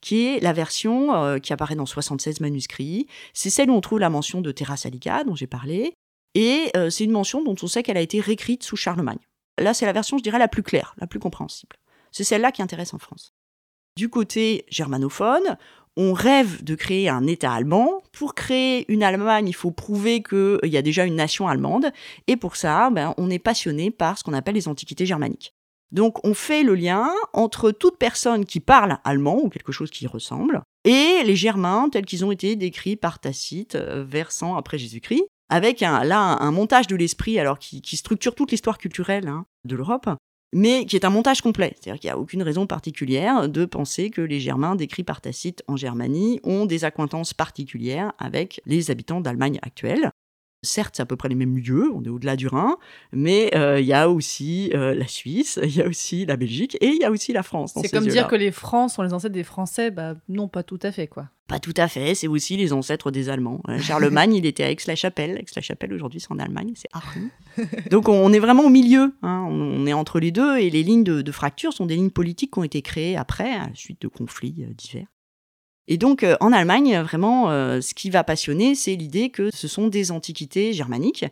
[0.00, 3.06] qui est la version euh, qui apparaît dans 76 manuscrits.
[3.32, 5.94] C'est celle où on trouve la mention de Terra Salica, dont j'ai parlé,
[6.34, 9.18] et euh, c'est une mention dont on sait qu'elle a été réécrite sous Charlemagne.
[9.58, 11.76] Là, c'est la version, je dirais, la plus claire, la plus compréhensible.
[12.10, 13.34] C'est celle-là qui intéresse en France.
[13.96, 15.58] Du côté germanophone,
[15.96, 18.02] on rêve de créer un État allemand.
[18.12, 21.90] Pour créer une Allemagne, il faut prouver qu'il y a déjà une nation allemande.
[22.26, 25.54] Et pour ça, ben, on est passionné par ce qu'on appelle les antiquités germaniques.
[25.90, 30.06] Donc on fait le lien entre toute personne qui parle allemand ou quelque chose qui
[30.06, 34.78] ressemble et les Germains tels qu'ils ont été décrits par Tacite euh, vers 100 après
[34.78, 39.28] Jésus-Christ, avec un, là un, montage de l'esprit alors qui, qui structure toute l'histoire culturelle
[39.28, 40.08] hein, de l'Europe,
[40.52, 41.74] mais qui est un montage complet.
[41.80, 45.62] C'est-à-dire qu'il n'y a aucune raison particulière de penser que les Germains décrits par Tacite
[45.68, 50.10] en Germanie ont des accointances particulières avec les habitants d'Allemagne actuelle.
[50.64, 52.76] Certes, c'est à peu près les mêmes lieux, on est au-delà du Rhin,
[53.10, 56.76] mais euh, il y a aussi euh, la Suisse, il y a aussi la Belgique
[56.80, 57.72] et il y a aussi la France.
[57.74, 60.78] C'est comme dire que les Francs sont les ancêtres des Français, bah non, pas tout
[60.82, 61.26] à fait quoi.
[61.48, 63.60] Pas tout à fait, c'est aussi les ancêtres des Allemands.
[63.68, 65.36] Euh, Charlemagne, il était à Aix-la-Chapelle.
[65.38, 67.30] Aix-la-Chapelle, aujourd'hui, c'est en Allemagne, c'est Aachen.
[67.90, 69.44] Donc on est vraiment au milieu, hein.
[69.50, 72.52] on est entre les deux, et les lignes de, de, fracture sont des lignes politiques
[72.52, 75.08] qui ont été créées après, à la suite de conflits divers.
[75.88, 79.68] Et donc, euh, en Allemagne, vraiment, euh, ce qui va passionner, c'est l'idée que ce
[79.68, 81.24] sont des antiquités germaniques.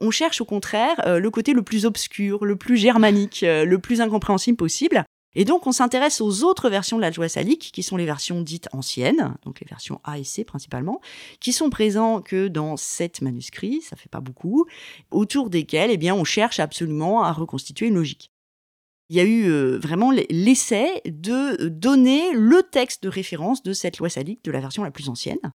[0.00, 4.00] On cherche au contraire euh, le côté le plus obscur, le plus germanique, le plus
[4.00, 5.04] incompréhensible possible.
[5.34, 8.42] Et donc, on s'intéresse aux autres versions de la joie salique, qui sont les versions
[8.42, 11.00] dites anciennes, donc les versions A et C principalement,
[11.40, 14.66] qui sont présents que dans sept manuscrits, ça fait pas beaucoup,
[15.10, 18.31] autour desquels, eh bien, on cherche absolument à reconstituer une logique
[19.12, 23.98] il y a eu euh, vraiment l'essai de donner le texte de référence de cette
[23.98, 25.52] loi salique de la version la plus ancienne.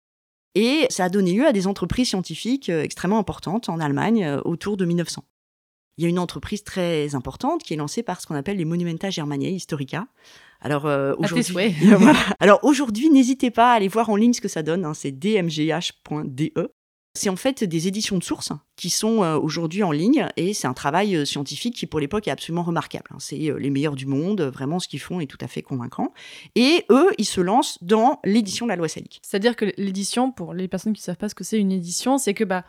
[0.54, 4.40] Et ça a donné lieu à des entreprises scientifiques euh, extrêmement importantes en Allemagne euh,
[4.46, 5.22] autour de 1900.
[5.98, 8.64] Il y a une entreprise très importante qui est lancée par ce qu'on appelle les
[8.64, 10.06] Monumenta Germaniae Historica.
[10.62, 10.86] Alors
[11.18, 11.74] aujourd'hui,
[12.40, 14.86] Alors aujourd'hui, n'hésitez pas à aller voir en ligne ce que ça donne.
[14.86, 16.72] Hein, c'est dmgh.de.
[17.14, 20.66] C'est en fait des éditions de sources qui sont euh, aujourd'hui en ligne et c'est
[20.66, 23.10] un travail euh, scientifique qui pour l'époque est absolument remarquable.
[23.10, 23.18] Hein.
[23.18, 26.14] C'est euh, les meilleurs du monde, vraiment ce qu'ils font est tout à fait convaincant.
[26.54, 29.20] Et eux, ils se lancent dans l'édition de la loi salique.
[29.22, 32.16] C'est-à-dire que l'édition, pour les personnes qui ne savent pas ce que c'est une édition,
[32.16, 32.64] c'est que bah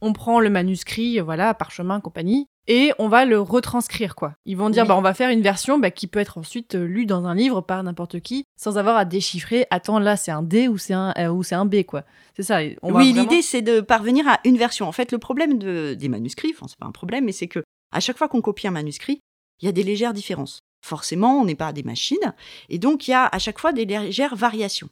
[0.00, 4.34] on prend le manuscrit, voilà, parchemin, compagnie, et on va le retranscrire, quoi.
[4.44, 6.84] Ils vont dire, bah, on va faire une version bah, qui peut être ensuite euh,
[6.84, 10.42] lue dans un livre par n'importe qui, sans avoir à déchiffrer, attends, là, c'est un
[10.42, 12.04] D ou c'est un, euh, ou c'est un B, quoi.
[12.36, 12.60] C'est ça.
[12.82, 14.86] oui, l'idée, c'est de parvenir à une version.
[14.86, 17.60] En fait, le problème de, des manuscrits, enfin, c'est pas un problème, mais c'est que
[17.90, 19.20] à chaque fois qu'on copie un manuscrit,
[19.60, 20.60] il y a des légères différences.
[20.86, 22.34] Forcément, on n'est pas des machines,
[22.68, 24.88] et donc il y a à chaque fois des légères variations.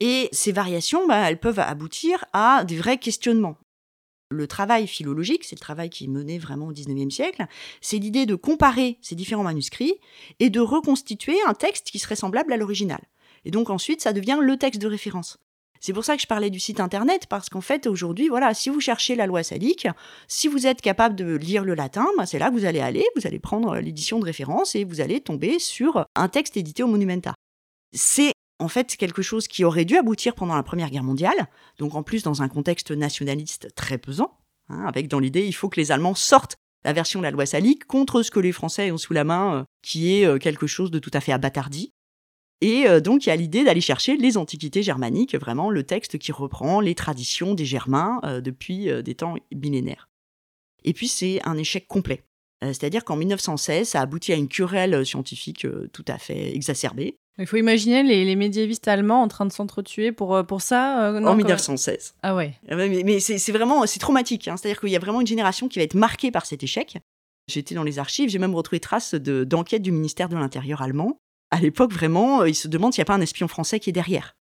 [0.00, 3.56] Et ces variations, bah, elles peuvent aboutir à des vrais questionnements.
[4.30, 7.46] Le travail philologique, c'est le travail qui est mené vraiment au XIXe siècle,
[7.80, 9.94] c'est l'idée de comparer ces différents manuscrits
[10.40, 13.00] et de reconstituer un texte qui serait semblable à l'original.
[13.44, 15.38] Et donc ensuite, ça devient le texte de référence.
[15.80, 18.70] C'est pour ça que je parlais du site internet, parce qu'en fait, aujourd'hui, voilà, si
[18.70, 19.86] vous cherchez la loi salique,
[20.28, 23.04] si vous êtes capable de lire le latin, bah, c'est là que vous allez aller,
[23.16, 26.86] vous allez prendre l'édition de référence et vous allez tomber sur un texte édité au
[26.86, 27.34] Monumenta.
[27.92, 31.94] C'est en fait quelque chose qui aurait dû aboutir pendant la Première Guerre mondiale, donc
[31.94, 34.38] en plus dans un contexte nationaliste très pesant,
[34.68, 37.46] hein, avec dans l'idée il faut que les Allemands sortent la version de la loi
[37.46, 40.66] salique contre ce que les Français ont sous la main, euh, qui est euh, quelque
[40.66, 41.92] chose de tout à fait abattardi.
[42.60, 46.18] Et euh, donc il y a l'idée d'aller chercher les antiquités germaniques, vraiment le texte
[46.18, 50.08] qui reprend les traditions des Germains depuis des temps millénaires.
[50.84, 52.24] Et puis c'est un échec complet.
[52.72, 57.18] C'est-à-dire qu'en 1916, ça aboutit à une querelle scientifique tout à fait exacerbée.
[57.38, 61.10] Il faut imaginer les, les, médiévistes allemands en train de s'entretuer pour, euh, pour ça.
[61.10, 62.14] Euh, en 1916.
[62.22, 62.54] Ah ouais.
[62.68, 64.46] Ah mais, mais c'est vraiment c'est traumatique.
[64.46, 64.56] Hein.
[64.56, 66.98] C'est-à-dire qu'il y a vraiment une génération qui va être marquée par cet échec.
[67.48, 71.18] J'étais dans les archives, j'ai même retrouvé traces d'enquêtes du ministère de l'Intérieur allemand.
[71.50, 73.90] À l'époque, vraiment, euh, ils se demandent s'il n'y a pas un espion français qui
[73.90, 74.36] est derrière.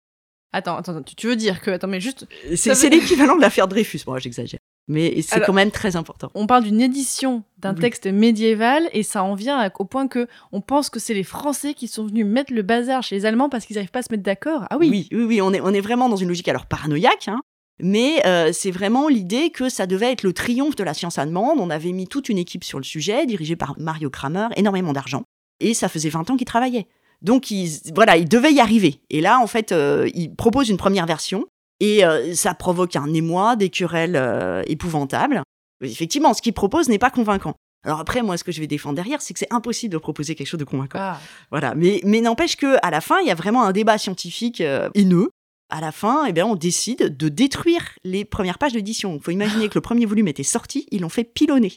[0.51, 1.69] Attends, attends, tu veux dire que.
[1.69, 2.27] Attends, mais juste.
[2.55, 4.01] C'est l'équivalent de l'affaire Dreyfus.
[4.07, 6.31] Moi, j'exagère mais c'est quand même très important.
[6.33, 10.61] On parle d'une édition d'un texte médiéval et ça en vient au point que on
[10.61, 13.65] pense que c'est les Français qui sont venus mettre le bazar chez les Allemands parce
[13.65, 14.65] qu'ils n'arrivent pas à se mettre d'accord.
[14.71, 15.07] Ah oui.
[15.11, 17.39] Oui, oui, on est, on est vraiment dans une logique alors paranoïaque, hein,
[17.79, 21.59] mais euh, c'est vraiment l'idée que ça devait être le triomphe de la science allemande.
[21.59, 25.23] On avait mis toute une équipe sur le sujet, dirigée par Mario Kramer, énormément d'argent,
[25.59, 26.87] et ça faisait 20 ans qu'ils travaillaient.
[27.21, 29.01] Donc ils, voilà, ils devaient y arriver.
[29.11, 31.45] Et là, en fait, euh, ils proposent une première version
[31.79, 35.41] et euh, ça provoque un émoi, des querelles euh, épouvantables.
[35.81, 37.55] Effectivement, ce qu'il propose n'est pas convaincant.
[37.85, 40.35] Alors après, moi, ce que je vais défendre derrière, c'est que c'est impossible de proposer
[40.35, 40.99] quelque chose de convaincant.
[41.01, 41.19] Ah.
[41.51, 41.75] Voilà.
[41.75, 44.89] Mais, mais n'empêche que à la fin, il y a vraiment un débat scientifique euh,
[44.95, 45.29] haineux.
[45.71, 49.15] À la fin, eh bien, on décide de détruire les premières pages d'édition.
[49.15, 51.73] Il faut imaginer que le premier volume était sorti, ils l'ont fait pilonner.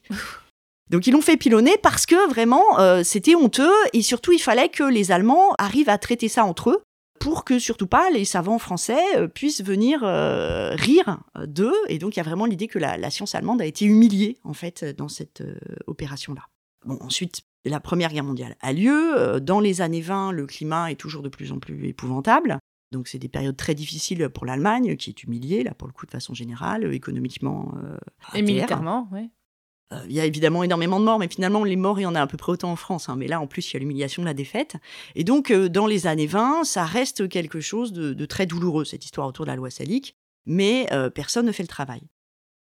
[0.90, 2.62] Donc ils l'ont fait pilonner parce que vraiment
[3.02, 6.82] c'était honteux et surtout il fallait que les Allemands arrivent à traiter ça entre eux
[7.22, 11.76] pour que surtout pas les savants français euh, puissent venir euh, rire euh, d'eux.
[11.86, 14.54] Et donc il y a vraiment l'idée que la, science allemande a été humiliée en
[14.54, 15.42] fait dans cette
[15.86, 16.48] opération-là.
[16.84, 19.40] Bon, ensuite, la Première Guerre mondiale a lieu.
[19.40, 22.58] Dans les années 20, le climat est toujours de plus en plus épouvantable.
[22.90, 26.06] Donc c'est des périodes très difficiles pour l'Allemagne, qui est humiliée, là pour le coup
[26.06, 27.72] de façon générale, économiquement.
[28.34, 29.30] et militairement, oui.
[29.92, 32.14] Euh, il y a évidemment énormément de morts, mais finalement, les morts, il y en
[32.14, 33.08] a à peu près autant en France.
[33.08, 33.16] Hein.
[33.16, 34.76] Mais là, en plus, il y a l'humiliation de la défaite.
[35.14, 39.04] Et donc, euh, dans les années 20, ça reste quelque chose de, très douloureux, cette
[39.04, 40.16] histoire autour de la loi salique.
[40.46, 42.02] Mais euh, personne ne fait le travail.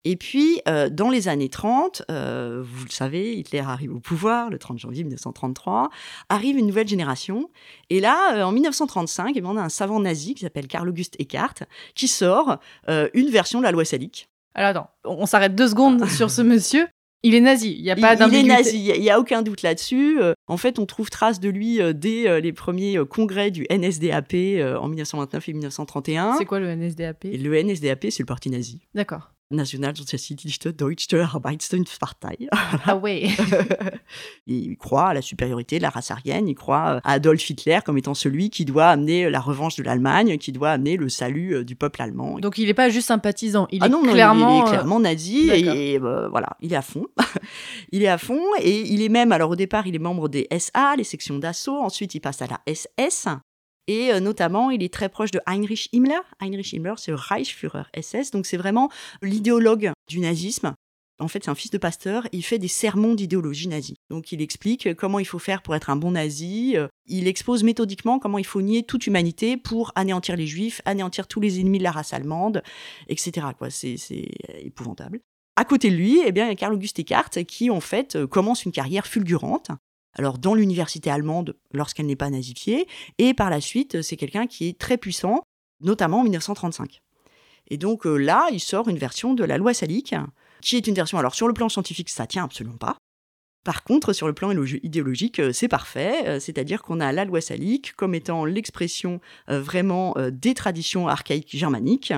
[0.04, 4.50] Et puis, euh, dans les années 30, euh, vous le savez, Hitler arrive au pouvoir
[4.50, 5.90] le 30 janvier 1933,
[6.28, 7.50] arrive une nouvelle génération.
[7.88, 10.88] Et là, euh, en 1935, eh ben, on a un savant nazi qui s'appelle Karl
[10.88, 11.54] August Eckhart
[11.94, 14.28] qui sort une version de la loi salique.
[14.54, 16.88] Alors attends, on s'arrête deux secondes sur ce monsieur.
[17.24, 19.42] Il est nazi, il n'y a pas il, il est nazi, il n'y a, aucun
[19.42, 20.20] doute là-dessus.
[20.20, 23.64] Euh, en fait, on trouve trace de lui euh, dès euh, les premiers congrès du
[23.70, 24.34] NSDAP
[24.80, 26.34] en 1929 et 1931.
[26.38, 28.80] C'est quoi le NSDAP Et le NSDAP, c'est le parti nazi.
[28.94, 29.32] D'accord.
[29.52, 32.48] Nationalsozialistische Deutsche Arbeitspartei.
[32.86, 33.28] Ah ouais.
[34.46, 37.98] il croit à la supériorité de la race aryenne, il croit à Adolf Hitler comme
[37.98, 41.64] étant celui qui doit amener la revanche de l'Allemagne, qui doit amener le salut euh,
[41.64, 42.38] du peuple allemand.
[42.38, 44.56] Donc il n'est pas juste sympathisant, il ah est non, non, il- clairement.
[44.56, 47.06] il est euh, clairement nazi et, euh, voilà, il est à fond.
[47.92, 50.46] il est à fond et il est même, alors au départ, il est membre des
[50.58, 53.28] SA, les sections d'assaut, ensuite il passe à la SS
[53.86, 56.20] et euh, notamment il est très proche de Heinrich Himmler.
[56.40, 58.90] Heinrich Himmler, c'est Reichsführer SS, donc c'est vraiment
[59.22, 60.74] l'idéologue du nazisme.
[61.18, 63.96] En fait, c'est un fils de pasteur, il fait des sermons d'idéologie nazie.
[64.10, 67.62] Donc il explique comment il faut faire pour être un bon nazi, euh, il expose
[67.62, 71.78] méthodiquement comment il faut nier toute humanité pour anéantir les juifs, anéantir tous les ennemis
[71.78, 72.62] de la race allemande,
[73.08, 73.46] etc.
[73.56, 73.70] Quoi.
[73.70, 75.20] C'est, c'est épouvantable.
[75.56, 78.16] À côté de lui, eh bien, il y a Karl August Eckhart qui, en fait,
[78.16, 79.70] euh, commence une carrière fulgurante.
[80.14, 82.86] Alors, dans l'université allemande, lorsqu'elle n'est pas nazifiée,
[83.18, 85.42] et par la suite, c'est quelqu'un qui est très puissant,
[85.80, 87.00] notamment en 1935.
[87.68, 90.14] Et donc euh, là, il sort une version de la loi salique,
[90.60, 92.96] qui est une version, alors sur le plan scientifique, ça tient absolument pas.
[93.64, 97.40] Par contre, sur le plan idéologique, euh, c'est parfait, euh, c'est-à-dire qu'on a la loi
[97.40, 102.12] salique comme étant l'expression vraiment des traditions archaïques germaniques,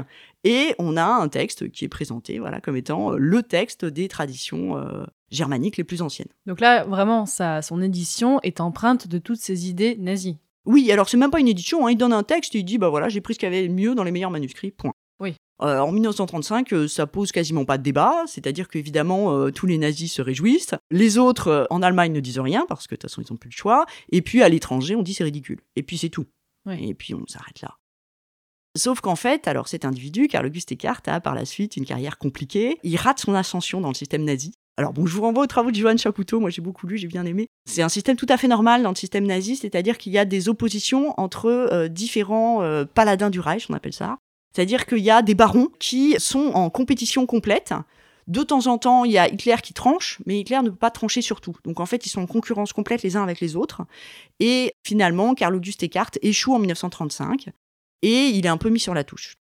[0.45, 4.09] et on a un texte qui est présenté voilà, comme étant euh, le texte des
[4.09, 6.29] traditions euh, germaniques les plus anciennes.
[6.47, 10.39] Donc là, vraiment, sa, son édition est empreinte de toutes ces idées nazies.
[10.67, 12.89] Oui, alors c'est même pas une édition, hein, il donne un texte, il dit bah
[12.89, 14.93] voilà, j'ai pris ce qu'il y avait de mieux dans les meilleurs manuscrits, point.
[15.21, 15.35] Oui.
[15.63, 19.79] Euh, en 1935, euh, ça pose quasiment pas de débat, c'est-à-dire qu'évidemment, euh, tous les
[19.79, 23.23] nazis se réjouissent, les autres en Allemagne ne disent rien, parce que de toute façon,
[23.23, 25.61] ils n'ont plus le choix, et puis à l'étranger, on dit c'est ridicule.
[25.77, 26.27] Et puis c'est tout.
[26.67, 26.89] Oui.
[26.89, 27.77] Et puis on s'arrête là.
[28.77, 32.19] Sauf qu'en fait, alors cet individu, Karl August Eckhart, a par la suite une carrière
[32.19, 32.79] compliquée.
[32.83, 34.53] Il rate son ascension dans le système nazi.
[34.77, 37.07] Alors bon, je vous renvoie aux travaux de Johann Chapoutot, moi j'ai beaucoup lu, j'ai
[37.07, 37.47] bien aimé.
[37.65, 40.25] C'est un système tout à fait normal dans le système nazi, c'est-à-dire qu'il y a
[40.25, 44.19] des oppositions entre euh, différents euh, paladins du Reich, on appelle ça.
[44.53, 47.73] C'est-à-dire qu'il y a des barons qui sont en compétition complète.
[48.27, 50.91] De temps en temps, il y a Hitler qui tranche, mais Hitler ne peut pas
[50.91, 51.55] trancher sur tout.
[51.65, 53.83] Donc en fait, ils sont en concurrence complète les uns avec les autres.
[54.41, 57.51] Et finalement, Karl August Eckhart échoue en 1935
[58.03, 59.37] et il est un peu mis sur la touche.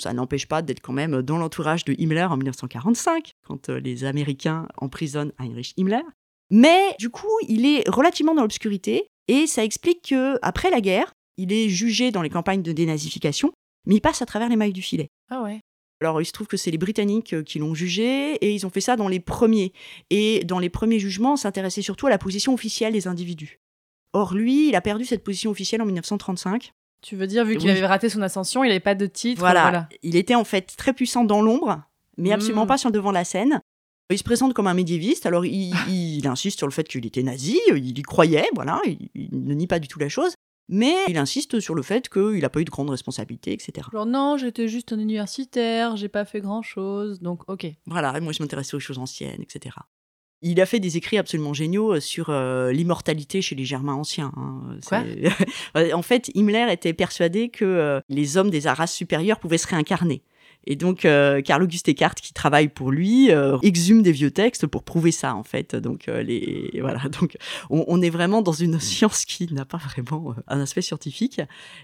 [0.00, 4.04] Ça n'empêche pas d'être quand même dans l'entourage de Himmler en 1945, quand euh, les
[4.04, 6.02] Américains emprisonnent Heinrich Himmler.
[6.50, 11.12] Mais du coup, il est relativement dans l'obscurité et ça explique que après la guerre,
[11.36, 13.52] il est jugé dans les campagnes de dénazification,
[13.86, 15.08] mais il passe à travers les mailles du filet.
[15.30, 15.60] Ah ouais.
[16.00, 18.70] Alors, il se trouve que c'est les Britanniques euh, qui l'ont jugé et ils ont
[18.70, 19.72] fait ça dans les premiers.
[20.10, 23.60] Et dans les premiers jugements, on s'intéressait surtout à la position officielle des individus.
[24.12, 26.72] Or, lui, il a perdu cette position officielle en 1935.
[27.04, 27.76] Tu veux dire, vu qu'il Oui.
[27.76, 29.38] avait raté son ascension, il n'avait pas de titre.
[29.40, 29.62] Voilà.
[29.62, 29.88] voilà.
[30.02, 31.82] Il était en fait très puissant dans l'ombre,
[32.16, 32.68] mais absolument Mm.
[32.68, 33.60] pas sur le devant de la scène.
[34.10, 37.22] Il se présente comme un médiéviste, alors il, il insiste sur le fait qu'il était
[37.22, 40.34] nazi, il y croyait, voilà, il, il ne nie pas du tout la chose,
[40.68, 43.86] mais il insiste sur le fait qu'il n'a pas eu de grandes responsabilités, etc.
[43.92, 47.66] Genre, non, j'étais juste un universitaire, j'ai pas fait grand chose, donc ok.
[47.86, 49.76] Voilà, moi je m'intéressais aux choses anciennes, etc.
[50.46, 54.30] Il a fait des écrits absolument géniaux euh, sur euh, l'immortalité chez les Germains anciens.
[54.36, 54.60] hein.
[54.86, 55.02] Quoi?
[55.74, 59.66] C'est- en fait, Himmler était persuadé que euh, les hommes des races supérieures pouvaient se
[59.66, 60.22] réincarner.
[60.66, 64.66] Et donc, euh, Karl August Eckhart, qui travaille pour lui, euh, exhume des vieux textes
[64.66, 65.76] pour prouver ça, en fait.
[65.76, 67.00] Donc, euh, les, voilà.
[67.10, 67.36] Donc,
[67.68, 71.40] on, on est vraiment dans une science qui n'a pas vraiment euh, un aspect scientifique.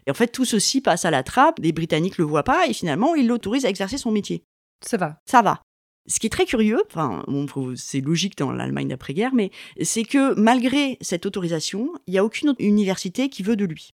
[0.06, 1.58] Et en fait, tout ceci passe à la trappe.
[1.58, 4.44] Les Britanniques le voient pas et finalement, ils l'autorisent à exercer son métier
[4.82, 5.18] Ça va.
[5.26, 5.60] ça va.
[6.06, 9.50] Ce qui est très curieux, enfin, bon, c'est logique dans l'Allemagne d'après-guerre, mais
[9.82, 13.90] c'est que malgré cette autorisation, il n'y a aucune autre université qui veut de lui.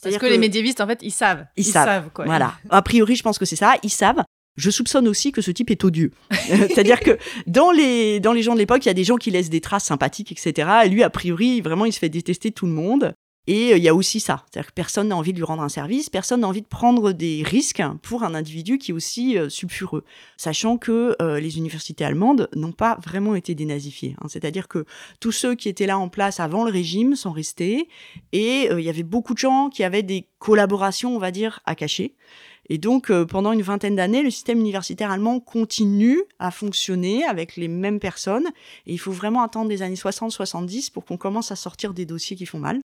[0.00, 1.46] Parce C'est-à-dire que, les médiévistes, en fait, ils savent.
[1.56, 2.10] Ils savent.
[2.12, 2.24] quoi.
[2.24, 2.54] Voilà.
[2.70, 3.74] A priori, je pense que c'est ça.
[3.82, 4.22] Ils savent.
[4.56, 6.12] Je soupçonne aussi que ce type est odieux.
[6.30, 9.30] C'est-à-dire que dans les, dans les gens de l'époque, il y a des gens qui
[9.30, 10.68] laissent des traces sympathiques, etc.
[10.84, 13.14] Et lui, a priori, vraiment, il se fait détester tout le monde.
[13.48, 14.44] Et euh, il y a aussi ça.
[14.50, 17.12] C'est-à-dire que personne n'a envie de lui rendre un service, personne n'a envie de prendre
[17.12, 20.04] des risques pour un individu qui est aussi euh, sulfureux.
[20.36, 24.14] Sachant que euh, les universités allemandes n'ont pas vraiment été dénazifiées.
[24.20, 24.26] hein.
[24.28, 24.84] C'est-à-dire que
[25.18, 27.88] tous ceux qui étaient là en place avant le régime sont restés.
[28.32, 31.60] Et euh, il y avait beaucoup de gens qui avaient des collaborations, on va dire,
[31.64, 32.14] à cacher.
[32.68, 37.66] Et donc, pendant une vingtaine d'années, le système universitaire allemand continue à fonctionner avec les
[37.66, 38.46] mêmes personnes.
[38.86, 42.36] Et il faut vraiment attendre les années 60-70 pour qu'on commence à sortir des dossiers
[42.36, 42.80] qui font mal.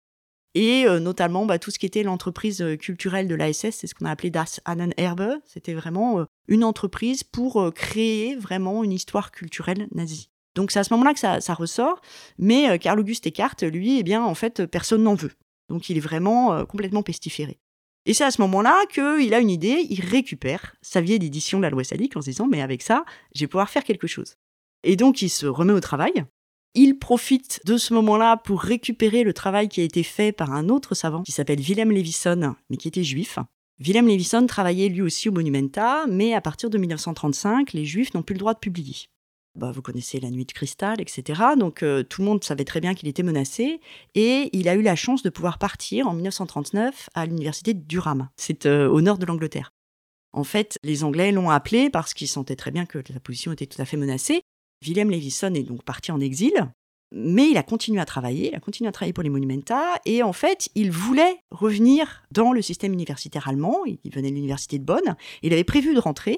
[0.59, 3.95] Et euh, notamment bah, tout ce qui était l'entreprise euh, culturelle de l'ASS, c'est ce
[3.95, 4.59] qu'on a appelé Das
[4.97, 5.37] Erbe.
[5.45, 10.29] C'était vraiment euh, une entreprise pour créer vraiment une histoire culturelle nazie.
[10.55, 12.01] Donc c'est à ce moment-là que ça, ressort,
[12.37, 15.31] mais Carl Auguste Eckhart, lui, eh bien, en fait, personne n'en veut.
[15.69, 17.59] Donc il est vraiment complètement pestiféré.
[18.05, 21.63] Et c'est à ce moment-là qu'il a une idée, il récupère sa vieille édition de
[21.63, 24.35] la loi salique en se disant, mais avec ça, je vais pouvoir faire quelque chose.
[24.83, 26.25] Et donc il se remet au travail.
[26.75, 30.69] Il profite de ce moment-là pour récupérer le travail qui a été fait par un
[30.69, 33.39] autre savant qui s'appelle Willem Levisson, mais qui était juif.
[33.79, 38.21] Willem Levisson travaillait lui aussi au Monumenta, mais à partir de 1935, les juifs n'ont
[38.21, 38.95] plus le droit de publier.
[39.55, 41.41] Bah, vous connaissez la nuit de cristal, etc.
[41.57, 43.79] Donc euh, tout le monde savait très bien qu'il était menacé
[44.13, 48.29] et il a eu la chance de pouvoir partir en 1939 à l'université de Durham.
[48.37, 49.71] C'est euh, au nord de l'Angleterre.
[50.33, 53.65] En fait, les Anglais l'ont appelé parce qu'ils sentaient très bien que la position était
[53.65, 54.43] tout à fait menacée.
[54.85, 56.53] Willem Levisson est donc parti en exil,
[57.11, 60.23] mais il a continué à travailler, il a continué à travailler pour les Monumenta, et
[60.23, 64.83] en fait, il voulait revenir dans le système universitaire allemand, il venait de l'université de
[64.85, 66.37] Bonn, il avait prévu de rentrer,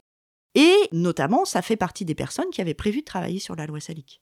[0.56, 3.80] et notamment, ça fait partie des personnes qui avaient prévu de travailler sur la loi
[3.80, 4.22] salique.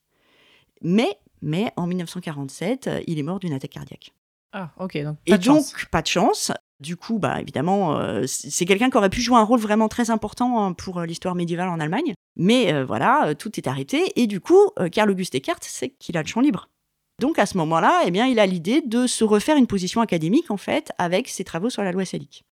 [0.82, 4.14] Mais, mais en 1947, euh, il est mort d'une attaque cardiaque.
[4.52, 4.98] Ah, ok.
[5.04, 5.76] Donc, Et de donc, chance.
[5.92, 6.52] pas de chance.
[6.80, 10.12] Du coup, bah, évidemment, euh, c'est quelqu'un qui aurait pu jouer un rôle vraiment très
[10.12, 12.14] important hein, pour euh, l'histoire médiévale en Allemagne.
[12.38, 14.14] Mais euh, voilà, tout est arrêté.
[14.16, 16.70] Et du coup, Karl Auguste Eckhart, c'est qu'il a le champ libre.
[17.20, 20.52] Donc à ce moment-là, eh bien, il a l'idée de se refaire une position académique,
[20.52, 22.46] en fait, avec ses travaux sur la loi salique.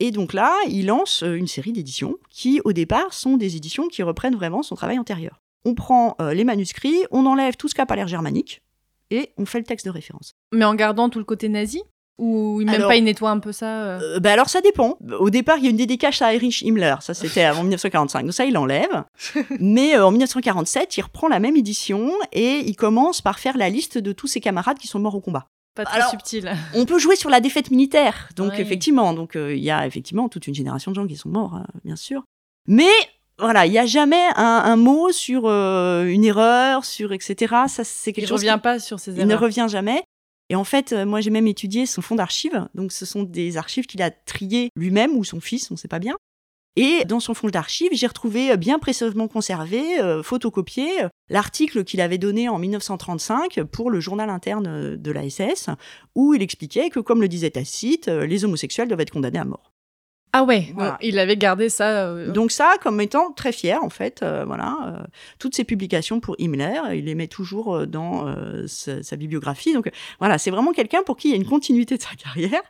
[0.00, 4.02] Et donc là, il lance une série d'éditions qui, au départ, sont des éditions qui
[4.02, 5.40] reprennent vraiment son travail antérieur.
[5.64, 8.62] On prend les manuscrits, on enlève tout ce qui n'a pas l'air germanique,
[9.10, 10.34] et on fait le texte de référence.
[10.52, 11.82] Mais en gardant tout le côté nazi?
[12.18, 14.96] Ou même Alors- pas il nettoie un peu ça euh Euh, bah alors ça dépend.
[15.18, 18.34] Au départ, il y a une dédicace à Heinrich Himmler, ça c'était avant 1945, donc
[18.34, 19.04] ça il l'enlève.
[19.60, 23.68] Mais euh, en 1947, il reprend la même édition et il commence par faire la
[23.70, 25.46] liste de tous ses camarades qui sont morts au combat.
[25.74, 26.52] Pas très Alors- subtil.
[26.74, 28.60] On peut jouer sur la défaite militaire, donc Ouais.
[28.60, 31.56] effectivement, donc euh, il y a effectivement toute une génération de gens qui sont morts,
[31.56, 32.22] euh, bien sûr.
[32.68, 32.90] Mais
[33.38, 37.54] voilà, il n'y a jamais un, un mot sur euh, une erreur, sur etc.
[37.68, 39.40] Ça c'est Il quelque chose revient qui- pas sur ses il ne erreurs.
[39.40, 40.04] revient jamais.
[40.52, 42.68] Et en fait, euh, moi, j'ai même étudié son fonds d'archives.
[42.74, 45.88] Donc, ce sont des archives qu'il a triées lui-même ou son fils, on ne sait
[45.88, 46.14] pas bien.
[46.76, 50.90] Et dans son fonds d'archives, j'ai retrouvé euh, bien précieusement conservé, euh, photocopié,
[51.30, 55.70] l'article qu'il avait donné en 1935 pour le journal interne de la SS,
[56.14, 59.71] où il expliquait que, comme le disait Tacite, les homosexuels doivent être condamnés à mort.
[60.34, 60.96] Ah ouais, Voilà.
[61.02, 62.06] il avait gardé ça.
[62.06, 65.06] euh, Donc ça, comme étant très fier, en fait, euh, voilà, euh,
[65.38, 68.34] toutes ces publications pour Himmler, il les met toujours dans
[68.66, 69.74] sa, sa bibliographie.
[69.74, 72.62] Donc voilà, c'est vraiment quelqu'un pour qui il y a une continuité de sa carrière,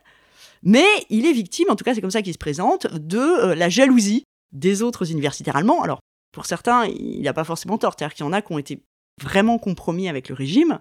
[0.61, 3.69] mais il est victime, en tout cas c'est comme ça qu'il se présente, de la
[3.69, 5.81] jalousie des autres universitaires allemands.
[5.83, 5.99] Alors
[6.33, 8.81] pour certains, il n'a pas forcément tort, c'est-à-dire qu'il y en a qui ont été
[9.21, 10.79] vraiment compromis avec le régime.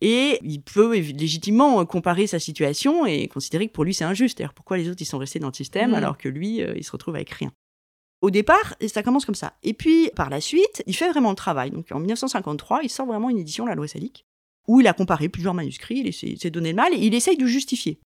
[0.00, 4.38] Et il peut légitimement euh, comparer sa situation et considérer que pour lui c'est injuste.
[4.38, 5.96] C'est-à-dire pourquoi les autres ils sont restés dans le système Mhm.
[5.96, 7.52] alors que lui euh, il se retrouve avec rien?
[8.22, 9.54] Au départ, ça commence comme ça.
[9.62, 11.70] Et puis, par la suite, il fait vraiment le travail.
[11.70, 14.26] Donc, en 1953, il sort vraiment une édition la loi salique,
[14.68, 17.46] où il a comparé plusieurs manuscrits, il s'est donné le mal, et il essaye de
[17.46, 17.98] justifier.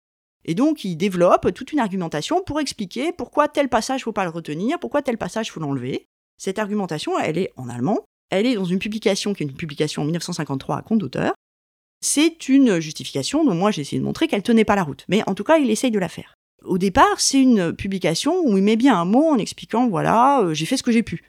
[0.44, 4.30] Et donc, il développe toute une argumentation pour expliquer pourquoi tel passage faut pas le
[4.30, 6.06] retenir, pourquoi tel passage faut l'enlever.
[6.38, 10.02] Cette argumentation, elle est en allemand, elle est dans une publication qui est une publication
[10.02, 11.34] en 1953 à compte d'auteur.
[12.00, 15.04] C'est une justification dont moi j'ai essayé de montrer qu'elle tenait pas la route.
[15.08, 16.34] Mais en tout cas, il essaye de la faire.
[16.64, 20.54] Au départ, c'est une publication où il met bien un mot en expliquant voilà, euh,
[20.54, 21.22] j'ai fait ce que j'ai pu.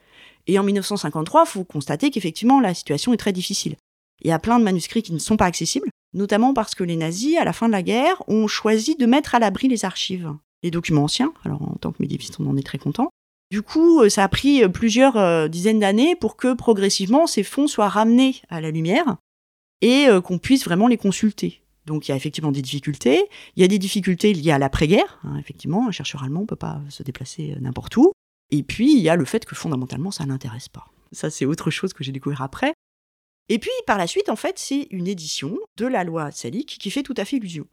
[0.47, 3.75] Et en 1953, il faut constater qu'effectivement, la situation est très difficile.
[4.21, 6.95] Il y a plein de manuscrits qui ne sont pas accessibles, notamment parce que les
[6.95, 10.32] nazis, à la fin de la guerre, ont choisi de mettre à l'abri les archives,
[10.63, 11.34] les documents anciens.
[11.43, 13.10] Alors, en tant que médiéviste, on en est très content.
[13.51, 17.67] Du coup, euh, ça a pris plusieurs euh, dizaines d'années pour que progressivement ces fonds
[17.67, 19.17] soient ramenés à la lumière
[19.81, 21.61] et euh, qu'on puisse vraiment les consulter.
[21.85, 23.23] Donc il y a effectivement des difficultés.
[23.55, 25.19] Il y a des difficultés liées à l'après-guerre.
[25.23, 28.11] hein, effectivement, un chercheur allemand ne peut pas se déplacer euh, n'importe où.
[28.51, 30.85] Et puis il y a le fait que fondamentalement ça n'intéresse pas.
[31.11, 32.73] Ça c'est autre chose que j'ai découvert après.
[33.49, 36.89] Et puis par la suite, en fait, c'est une édition de la loi salique qui
[36.89, 37.67] fait tout à fait illusion.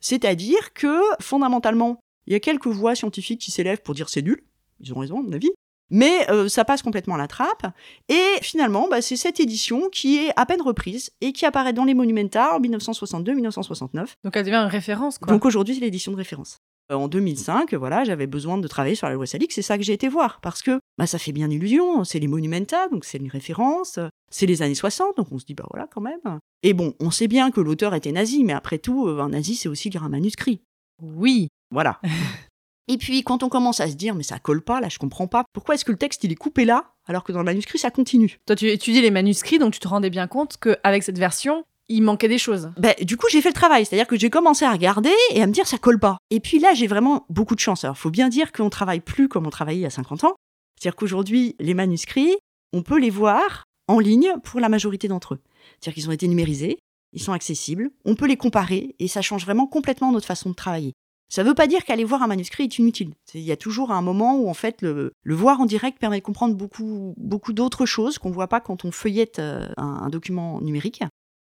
[0.00, 4.42] C'est-à-dire que fondamentalement, il y a quelques voix scientifiques qui s'élèvent pour dire c'est nul.
[4.80, 5.50] Ils ont raison, à mon avis.
[5.90, 7.66] Mais euh, ça passe complètement à la trappe.
[8.08, 11.84] Et finalement, bah, c'est cette édition qui est à peine reprise et qui apparaît dans
[11.84, 14.06] les Monumenta en 1962-1969.
[14.24, 15.32] Donc elle devient une référence, quoi.
[15.32, 16.58] Donc aujourd'hui, c'est l'édition de référence.
[16.92, 19.82] Euh, En 2005, voilà, j'avais besoin de travailler sur la loi salique, c'est ça que
[19.82, 23.18] j'ai été voir, parce que bah, ça fait bien illusion, c'est les Monumenta, donc c'est
[23.18, 23.98] une référence,
[24.30, 26.20] c'est les années 60, donc on se dit, bah voilà, quand même.
[26.62, 29.56] Et bon, on sait bien que l'auteur était nazi, mais après tout, euh, un nazi,
[29.56, 30.60] c'est aussi lire un manuscrit.
[31.02, 31.48] Oui.
[31.70, 32.00] Voilà.
[32.88, 35.26] Et puis, quand on commence à se dire, mais ça colle pas, là, je comprends
[35.26, 37.78] pas, pourquoi est-ce que le texte, il est coupé là, alors que dans le manuscrit,
[37.78, 38.38] ça continue?
[38.46, 42.02] Toi, tu étudies les manuscrits, donc tu te rendais bien compte qu'avec cette version, il
[42.02, 42.70] manquait des choses.
[42.76, 43.84] Ben, du coup, j'ai fait le travail.
[43.84, 46.18] C'est-à-dire que j'ai commencé à regarder et à me dire ça colle pas.
[46.30, 47.84] Et puis là, j'ai vraiment beaucoup de chance.
[47.84, 50.34] Alors, faut bien dire qu'on travaille plus comme on travaillait il y a 50 ans.
[50.78, 52.36] C'est-à-dire qu'aujourd'hui, les manuscrits,
[52.72, 55.40] on peut les voir en ligne pour la majorité d'entre eux.
[55.80, 56.78] C'est-à-dire qu'ils ont été numérisés,
[57.12, 60.54] ils sont accessibles, on peut les comparer et ça change vraiment complètement notre façon de
[60.54, 60.92] travailler.
[61.28, 63.14] Ça ne veut pas dire qu'aller voir un manuscrit est inutile.
[63.34, 66.24] Il y a toujours un moment où en fait le, voir en direct permet de
[66.24, 70.60] comprendre beaucoup, beaucoup d'autres choses qu'on ne voit pas quand on feuillette euh, un, document
[70.60, 71.02] numérique.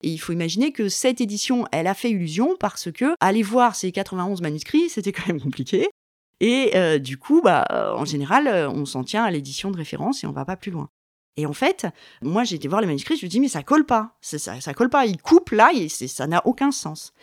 [0.04, 3.76] Et il faut imaginer que cette édition, elle a fait illusion parce que aller voir
[3.76, 5.90] ces 91 manuscrits, c'était quand même compliqué.
[6.40, 7.66] Et euh, du coup, bah,
[7.96, 10.72] en général, euh, on s'en tient à l'édition de référence et on va pas plus
[10.72, 10.90] loin.
[11.36, 11.86] Et en fait,
[12.22, 14.18] moi, j'ai été voir les manuscrits, je me dis, mais ça colle pas.
[14.22, 15.06] Ça, ça, colle pas.
[15.06, 17.14] Il coupe là et ça n'a aucun sens.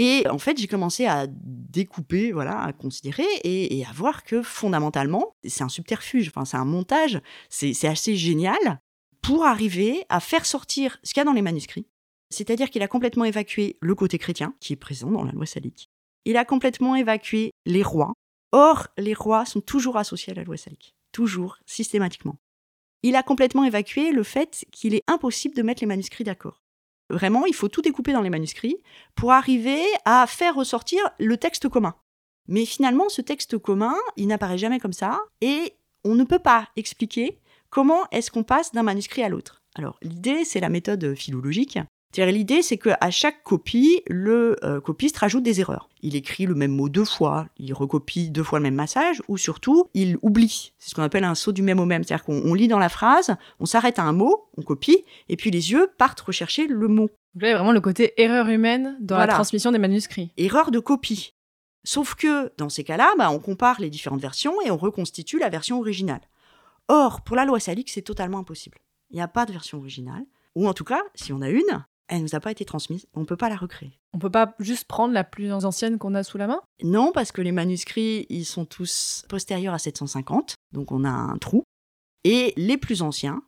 [0.00, 5.34] Et en fait, j'ai commencé à découper, voilà, à considérer et, à voir que fondamentalement,
[5.44, 7.20] c'est un subterfuge, enfin, c'est un montage,
[7.50, 8.80] c'est assez génial
[9.22, 11.88] pour arriver à faire sortir ce qu'il y a dans les manuscrits.
[12.30, 15.90] C'est-à-dire qu'il a complètement évacué le côté chrétien, qui est présent dans la loi salique.
[16.24, 18.12] Il a complètement évacué les rois.
[18.52, 20.94] Or, les rois sont toujours associés à la loi salique.
[21.10, 22.38] Toujours, systématiquement.
[23.02, 26.62] Il a complètement évacué le fait qu'il est impossible de mettre les manuscrits d'accord.
[27.10, 28.76] Vraiment, il faut tout découper dans les manuscrits
[29.14, 31.94] pour arriver à faire ressortir le texte commun.
[32.48, 36.68] Mais finalement, ce texte commun, il n'apparaît jamais comme ça, et on ne peut pas
[36.76, 37.38] expliquer
[37.70, 39.62] comment est-ce qu'on passe d'un manuscrit à l'autre.
[39.74, 41.78] Alors, l'idée, c'est la méthode philologique.
[42.16, 45.88] L'idée, c'est qu'à chaque copie, le euh, copiste rajoute des erreurs.
[46.02, 49.36] Il écrit le même mot deux fois, il recopie deux fois le même passage, ou
[49.36, 50.72] surtout, il oublie.
[50.78, 52.02] C'est ce qu'on appelle un saut du même au même.
[52.02, 55.36] C'est-à-dire qu'on on lit dans la phrase, on s'arrête à un mot, on copie, et
[55.36, 57.08] puis les yeux partent rechercher le mot.
[57.34, 60.32] Donc là, il y a vraiment le côté erreur humaine dans la transmission des manuscrits.
[60.36, 61.34] erreur de copie.
[61.84, 65.48] Sauf que dans ces cas-là, bah, on compare les différentes versions et on reconstitue la
[65.48, 66.22] version originale.
[66.88, 68.78] Or, pour la loi salique, c'est totalement impossible.
[69.10, 70.24] Il n'y a pas de version originale.
[70.54, 73.06] Ou en tout cas, si on a une, elle ne nous a pas été transmise,
[73.14, 73.98] on ne peut pas la recréer.
[74.12, 76.60] On peut pas juste prendre la plus ancienne qu'on a sous la main?
[76.82, 81.38] Non, parce que les manuscrits, ils sont tous postérieurs à 750, donc on a un
[81.38, 81.62] trou.
[82.24, 83.42] Et les plus anciens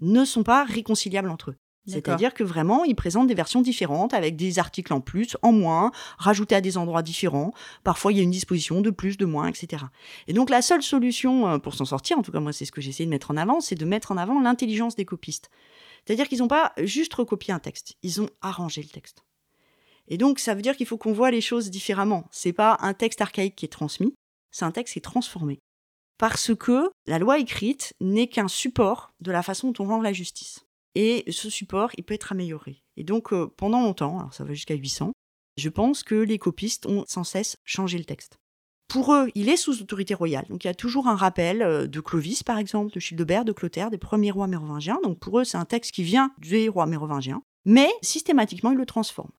[0.00, 1.56] ne sont pas réconciliables entre eux.
[1.86, 5.90] C'est-à-dire que vraiment, ils présentent des versions différentes avec des articles en plus, en moins,
[6.16, 7.52] rajoutés à des endroits différents.
[7.82, 9.84] Parfois, il y a une disposition de plus, de moins, etc.
[10.26, 12.72] Et donc, la seule solution euh, pour s'en sortir, en tout cas, moi, c'est ce
[12.72, 15.50] que j'essaie de mettre en avant, c'est de mettre en avant l'intelligence des copistes.
[16.06, 19.24] C'est-à-dire qu'ils n'ont pas juste recopié un texte, ils ont arrangé le texte.
[20.08, 22.28] Et donc, ça veut dire qu'il faut qu'on voit les choses différemment.
[22.30, 24.14] C'est pas un texte archaïque qui est transmis,
[24.50, 25.58] c'est un texte qui est transformé.
[26.18, 30.12] Parce que la loi écrite n'est qu'un support de la façon dont on rend la
[30.12, 30.64] justice.
[30.94, 32.82] Et ce support, il peut être amélioré.
[32.96, 35.12] Et donc, euh, pendant longtemps, alors ça va jusqu'à 800,
[35.56, 38.38] je pense que les copistes ont sans cesse changé le texte.
[38.88, 40.46] Pour eux, il est sous autorité royale.
[40.48, 43.52] Donc il y a toujours un rappel euh, de Clovis, par exemple, de Childebert, de
[43.52, 44.98] Clotaire, des premiers rois mérovingiens.
[45.02, 47.42] Donc pour eux, c'est un texte qui vient des rois mérovingiens.
[47.64, 49.32] Mais systématiquement, ils le transforment.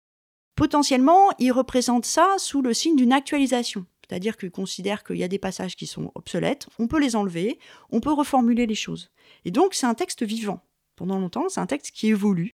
[0.56, 3.86] Potentiellement, ils représentent ça sous le signe d'une actualisation.
[4.08, 7.60] C'est-à-dire qu'ils considèrent qu'il y a des passages qui sont obsolètes, on peut les enlever,
[7.90, 9.10] on peut reformuler les choses.
[9.46, 10.62] Et donc, c'est un texte vivant.
[10.96, 12.56] Pendant longtemps, c'est un texte qui évolue.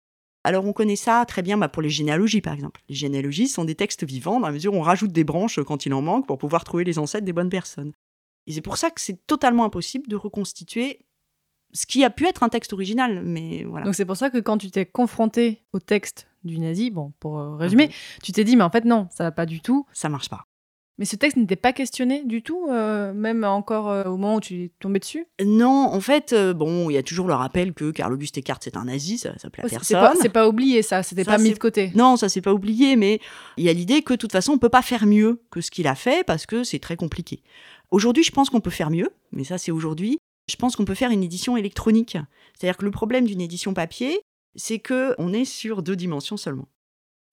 [0.48, 2.80] Alors, on connaît ça très bien bah, pour les généalogies, par exemple.
[2.88, 5.84] Les généalogies sont des textes vivants, dans la mesure où on rajoute des branches quand
[5.84, 7.92] il en manque pour pouvoir trouver les ancêtres des bonnes personnes.
[8.46, 11.00] Et c'est pour ça que c'est totalement impossible de reconstituer
[11.74, 13.84] ce qui a pu être un texte original, mais voilà.
[13.84, 17.38] Donc c'est pour ça que quand tu t'es confronté au texte du nazi, bon, pour
[17.38, 17.92] euh, résumer, Mhm.
[18.22, 19.84] tu t'es dit, mais en fait non, ça va pas du tout.
[19.92, 20.46] Ça marche pas.
[20.98, 24.40] Mais ce texte n'était pas questionné du tout, euh, même encore euh, au moment où
[24.40, 25.26] tu es tombé dessus?
[25.44, 28.58] Non, en fait, euh, bon, il y a toujours le rappel que Carl Auguste Eckhart
[28.62, 30.00] c'est un nazi, ça, ça plaît à C'est personne.
[30.00, 31.92] pas, c'est pas oublié ça, c'était pas mis c'est- de côté.
[31.94, 33.20] Non, ça s'est pas oublié, mais
[33.56, 35.70] il y a l'idée que de toute façon, on peut pas faire mieux que ce
[35.70, 37.42] qu'il a fait parce que c'est très compliqué.
[37.92, 40.18] Aujourd'hui, je pense qu'on peut faire mieux, mais ça c'est aujourd'hui.
[40.50, 42.16] Je pense qu'on peut faire une édition électronique.
[42.58, 44.18] C'est-à-dire que le problème d'une édition papier,
[44.56, 46.66] c'est que on est sur deux dimensions seulement.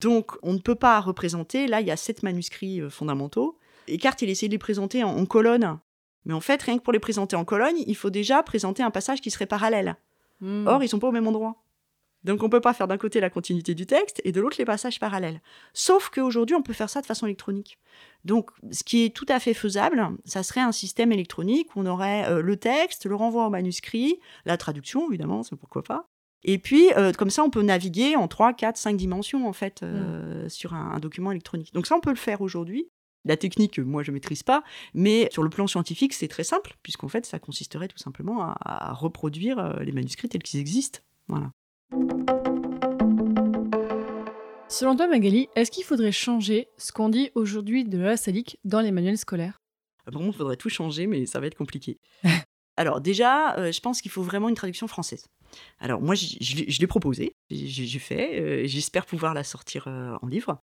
[0.01, 1.67] Donc, on ne peut pas représenter.
[1.67, 3.57] Là, il y a sept manuscrits euh, fondamentaux.
[3.87, 5.79] Eckhart, il essaie de les présenter en, en colonne.
[6.25, 8.91] Mais en fait, rien que pour les présenter en colonne, il faut déjà présenter un
[8.91, 9.95] passage qui serait parallèle.
[10.41, 10.67] Hmm.
[10.67, 11.61] Or, ils sont pas au même endroit.
[12.23, 14.65] Donc, on peut pas faire d'un côté la continuité du texte et de l'autre les
[14.65, 15.41] passages parallèles.
[15.73, 17.77] Sauf qu'aujourd'hui, on peut faire ça de façon électronique.
[18.23, 21.85] Donc, ce qui est tout à fait faisable, ça serait un système électronique où on
[21.85, 26.09] aurait euh, le texte, le renvoi au manuscrit, la traduction, évidemment, c'est pourquoi pas.
[26.47, 29.81] Et puis, euh, comme ça, on peut naviguer en 3, 4, 5 dimensions, en fait,
[29.81, 31.73] euh, sur un, un document électronique.
[31.73, 32.87] Donc, ça, on peut le faire aujourd'hui.
[33.25, 37.07] La technique, moi, je maîtrise pas, mais sur le plan scientifique, c'est très simple, puisqu'en
[37.07, 40.99] fait, ça consisterait tout simplement à, à reproduire euh, les manuscrits tels qu'ils existent.
[41.27, 41.49] Voilà.
[44.69, 48.81] Selon toi, Magali, est-ce qu'il faudrait changer ce qu'on dit aujourd'hui de la salique dans
[48.81, 49.57] les manuels scolaires?
[50.05, 51.97] Vraiment, il faudrait tout changer, mais ça va être compliqué.
[52.77, 55.25] Alors déjà, euh, je pense qu'il faut vraiment une traduction française.
[55.79, 59.85] Alors moi, je, je l'ai- je l'ai proposé, j'ai fait, euh, j'espère pouvoir la sortir
[59.87, 60.57] euh, en livre.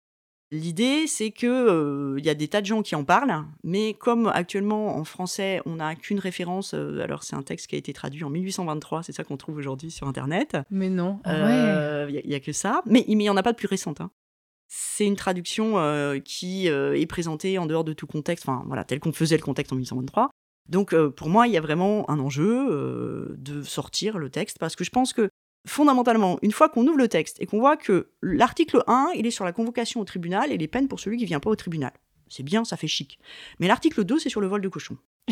[0.52, 3.94] L'idée, c'est que euh, il y a des tas de gens qui en parlent, mais
[3.94, 6.74] comme actuellement en français, on n'a qu'une référence.
[6.74, 9.92] alors c'est un texte qui a été traduit en 1823, c'est ça qu'on trouve aujourd'hui
[9.92, 10.58] sur Internet.
[10.72, 11.20] Mais non.
[11.24, 12.82] Ah Il n'y a, que ça.
[12.88, 14.02] Mais il n'y en a pas de plus récente.
[14.02, 14.10] hein.
[14.68, 18.84] C'est une traduction euh, qui euh, est présentée en dehors de tout contexte, enfin voilà,
[18.84, 20.30] tel qu'on faisait le contexte en 1823.
[20.68, 24.60] Donc euh, pour moi, il y a vraiment un enjeu euh, de sortir le texte
[24.60, 25.30] parce que je pense que
[25.68, 29.32] fondamentalement, une fois qu'on ouvre le texte et qu'on voit que l'article 1, il est
[29.32, 31.92] sur la convocation au tribunal et les peines pour celui qui vient pas au tribunal.
[32.30, 33.20] C'est bien, ça fait chic.
[33.60, 34.98] Mais l'article 2, c'est sur le vol de cochon.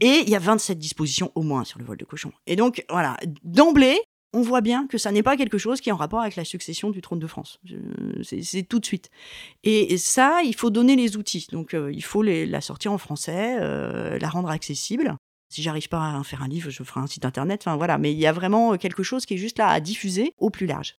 [0.00, 2.32] et il y a 27 dispositions au moins sur le vol de cochon.
[2.46, 3.98] Et donc, voilà, d'emblée,
[4.32, 6.44] on voit bien que ça n'est pas quelque chose qui est en rapport avec la
[6.44, 7.60] succession du trône de France.
[8.22, 9.10] C'est tout de suite.
[9.64, 11.46] Et, ça, il faut donner les outils.
[11.52, 15.14] Donc, euh, il faut les- la sortir en français, euh, la rendre accessible.
[15.50, 17.62] Si j'arrive pas à faire un livre, je ferai un site internet.
[17.62, 20.32] Enfin voilà, mais il y a vraiment quelque chose qui est juste là à diffuser
[20.38, 20.96] au plus large.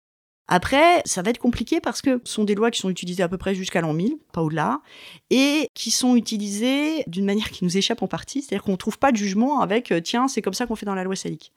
[0.48, 3.30] Après, ça va être compliqué parce que ce sont des lois qui sont utilisées à
[3.30, 4.82] peu près jusqu'à l'an 1000, pas au-delà,
[5.30, 9.00] et qui sont utilisées d'une manière qui nous échappe en partie, c'est-à-dire qu'on ne trouve
[9.00, 11.54] pas de jugement avec euh, tiens, c'est comme ça qu'on fait dans la loi salique.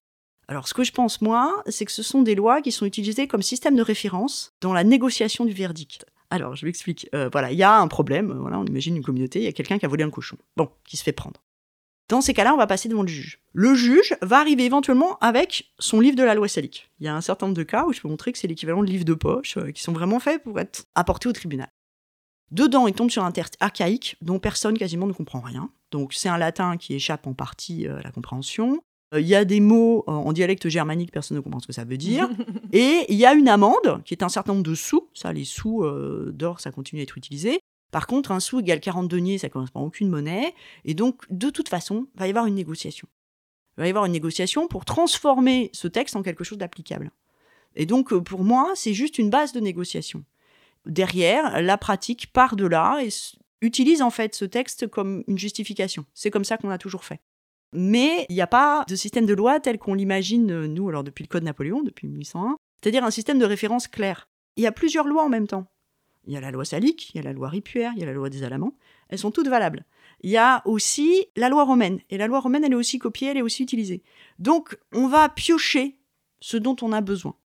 [0.49, 3.27] Alors, ce que je pense, moi, c'est que ce sont des lois qui sont utilisées
[3.27, 6.07] comme système de référence dans la négociation du verdict.
[6.31, 7.09] Alors, je m'explique.
[7.15, 8.31] Euh, voilà, il y a un problème.
[8.31, 10.37] euh, Voilà, on imagine une communauté, il y a quelqu'un qui a volé un cochon.
[10.57, 11.43] Bon, qui se fait prendre.
[12.09, 13.41] Dans ces cas-là, on va passer devant le juge.
[13.53, 16.89] Le juge va arriver éventuellement avec son livre de la loi salique.
[17.01, 18.83] Il y a un certain nombre de cas où je peux montrer que c'est l'équivalent
[18.85, 21.69] de livres de poche, euh, qui sont vraiment faits pour être apportés au tribunal.
[22.53, 25.69] Dedans, il tombe sur un texte archaïque dont personne quasiment ne comprend rien.
[25.91, 28.81] Donc, c'est un latin qui échappe en partie à la compréhension.
[29.15, 31.73] Euh, Il y a des mots euh, en dialecte germanique, personne ne comprend ce que
[31.73, 32.29] ça veut dire.
[32.73, 35.09] Et il y a une amende, qui est un certain nombre de sous.
[35.15, 37.61] Ça, les sous euh, d'or, ça continue à être utilisé.
[37.93, 40.55] Par contre, un sou égale 40 deniers, ça ne correspond à aucune monnaie.
[40.85, 43.09] Et donc, de toute façon, il va y avoir une négociation.
[43.79, 47.11] Il va y avoir une négociation pour transformer ce texte en quelque chose d'applicable.
[47.77, 50.25] Et donc, pour moi, c'est juste une base de négociation.
[50.87, 53.09] Derrière, la pratique part de là et
[53.61, 56.05] utilise en fait ce texte comme une justification.
[56.15, 57.21] C'est comme ça qu'on a toujours fait.
[57.73, 61.05] Mais il n'y a pas de système de loi tel qu'on l'imagine, euh, nous, alors
[61.05, 64.29] depuis le Code Napoléon, depuis 1801, c'est-à-dire un système de référence clair.
[64.57, 65.67] Il y a plusieurs lois en même temps.
[66.27, 68.07] Il y a la loi salique, il y a la loi ripuaire, il y a
[68.07, 68.75] la loi des Alamans.
[69.09, 69.85] Elles sont toutes valables.
[70.23, 72.01] Il y a aussi la loi romaine.
[72.11, 74.03] Et la loi romaine, elle est aussi copiée, elle est aussi utilisée.
[74.39, 75.99] Donc, on va piocher
[76.41, 77.37] ce dont on a besoin.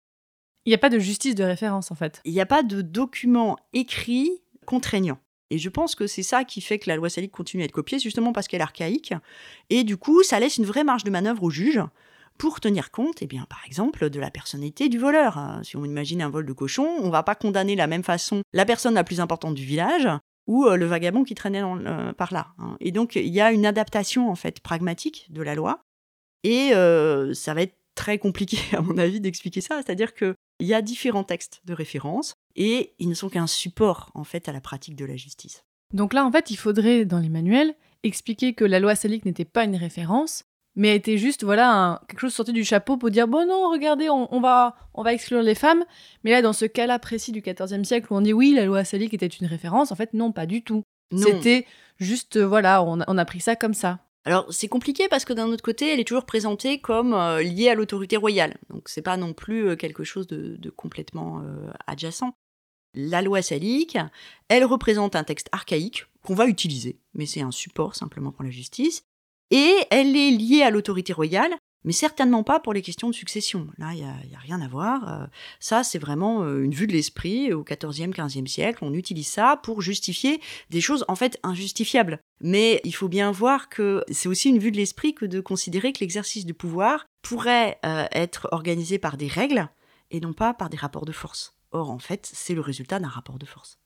[0.65, 2.21] Il n'y a pas de justice de référence en fait.
[2.25, 4.31] Il n'y a pas de document écrit
[4.67, 5.19] contraignant.
[5.51, 7.73] Et je pense que c'est ça qui fait que la loi salique continue à être
[7.73, 9.15] copiée, justement parce qu'elle est archaïque.
[9.69, 11.81] Et du coup, ça laisse une vraie marge de manœuvre au juge
[12.39, 15.39] pour tenir compte, eh bien, par exemple, de la personnalité du voleur.
[15.39, 18.05] Euh, Si on imagine un vol de cochon, on va pas condamner de la même
[18.05, 20.09] façon la personne la plus importante du village
[20.47, 22.49] ou euh, le vagabond qui traînait euh, par là.
[22.59, 22.77] hein.
[22.81, 25.83] Et donc, il y a une adaptation, en fait, pragmatique de la loi.
[26.43, 26.71] Et
[27.35, 29.83] ça va être très compliqué, à mon avis, d'expliquer ça.
[29.85, 30.15] C'est-à-dire
[30.61, 34.49] qu'il y a différents textes de référence et ils ne sont qu'un support, en fait,
[34.49, 35.65] à la pratique de la justice.
[35.93, 39.45] Donc là en fait il faudrait dans les manuels expliquer que la loi salique n'était
[39.45, 40.45] pas une référence,
[40.77, 44.09] mais était juste voilà un- quelque chose sorti du chapeau pour dire bon non regardez
[44.09, 45.85] on, on va on va exclure les femmes.
[46.23, 48.85] Mais là dans ce cas-là précis du XIVe siècle où on dit oui la loi
[48.85, 50.85] salique était une référence, en fait non pas du tout.
[51.25, 51.67] C'était
[51.99, 53.99] juste voilà on a pris ça comme ça.
[54.25, 57.71] Alors, c'est compliqué parce que d'un autre côté, elle est toujours présentée comme euh, liée
[57.71, 58.59] à l'autorité royale.
[58.69, 62.35] Donc, c'est pas non plus euh, quelque chose de, complètement euh, adjacent.
[62.95, 63.97] La loi salique,
[64.49, 68.51] elle représente un texte archaïque qu'on va utiliser, mais c'est un support simplement pour la
[68.51, 69.05] justice.
[69.51, 73.69] Et elle est liée à l'autorité royale, mais certainement pas pour les questions de succession.
[73.79, 75.09] Là, il n'y a, rien à voir.
[75.09, 75.27] Euh,
[75.61, 78.79] ça, c'est vraiment euh, une vue de l'esprit au XIVe, XVe siècle.
[78.83, 82.21] On utilise ça pour justifier des choses en fait injustifiables.
[82.43, 85.93] Mais il faut bien voir que c'est aussi une vue de l'esprit que de considérer
[85.93, 89.69] que l'exercice du pouvoir pourrait euh, être organisé par des règles
[90.11, 91.57] et non pas par des rapports de force.
[91.73, 93.79] Or, en fait, c'est le résultat d'un rapport de force.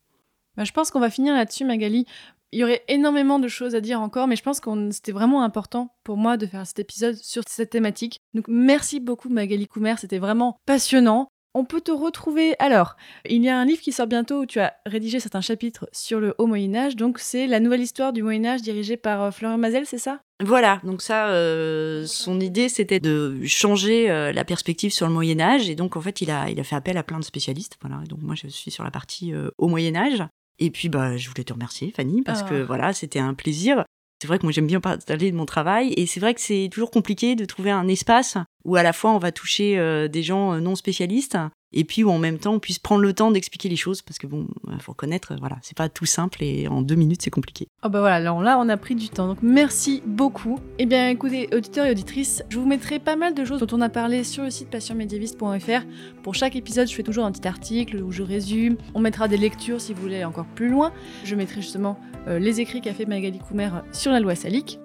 [0.56, 2.06] Bah, je pense qu'on va finir là-dessus, Magali.
[2.54, 5.42] Il y aurait énormément de choses à dire encore, mais je pense que c'était vraiment
[5.42, 8.20] important pour moi de faire cet épisode sur cette thématique.
[8.32, 11.26] Donc merci beaucoup, Magali Coumer, c'était vraiment passionnant.
[11.54, 12.54] On peut te retrouver.
[12.60, 12.94] Alors,
[13.28, 16.20] il y a un livre qui sort bientôt où tu as rédigé certains chapitres sur
[16.20, 16.94] le Haut Moyen-Âge.
[16.94, 20.20] Donc, c'est La nouvelle histoire du Moyen-Âge dirigée par euh, Florian Mazel, c'est ça?
[20.40, 25.40] Voilà, donc ça, euh, son idée, c'était de changer euh, la perspective sur le Moyen
[25.40, 27.78] Âge, et donc en fait, il a, fait appel à plein de spécialistes.
[27.80, 30.24] Voilà, donc moi, je suis sur la partie au Moyen Âge.
[30.58, 32.48] Et puis, bah, je voulais te remercier, Fanny, parce Ah.
[32.48, 33.84] que voilà, c'était un plaisir.
[34.20, 36.68] C'est vrai que moi, j'aime bien parler de mon travail, et c'est vrai que c'est
[36.72, 40.22] toujours compliqué de trouver un espace où à la fois on va toucher euh, des
[40.22, 41.36] gens euh, non spécialistes
[41.74, 44.18] et puis où en même temps on puisse prendre le temps d'expliquer les choses parce
[44.18, 47.30] que bon, il faut reconnaître, voilà, c'est pas tout simple et en deux minutes c'est
[47.30, 47.68] compliqué.
[47.84, 50.58] Oh bah voilà, là on a pris du temps, donc merci beaucoup.
[50.78, 53.80] Eh bien écoutez, auditeurs et auditrices, je vous mettrai pas mal de choses dont on
[53.80, 55.84] a parlé sur le site passionmédiéviste.fr.
[56.22, 58.76] Pour chaque épisode, je fais toujours un petit article où je résume.
[58.94, 60.92] On mettra des lectures si vous voulez aller encore plus loin.
[61.24, 61.98] Je mettrai justement
[62.28, 64.78] euh, les écrits qu'a fait Magali Koumer sur la loi salique.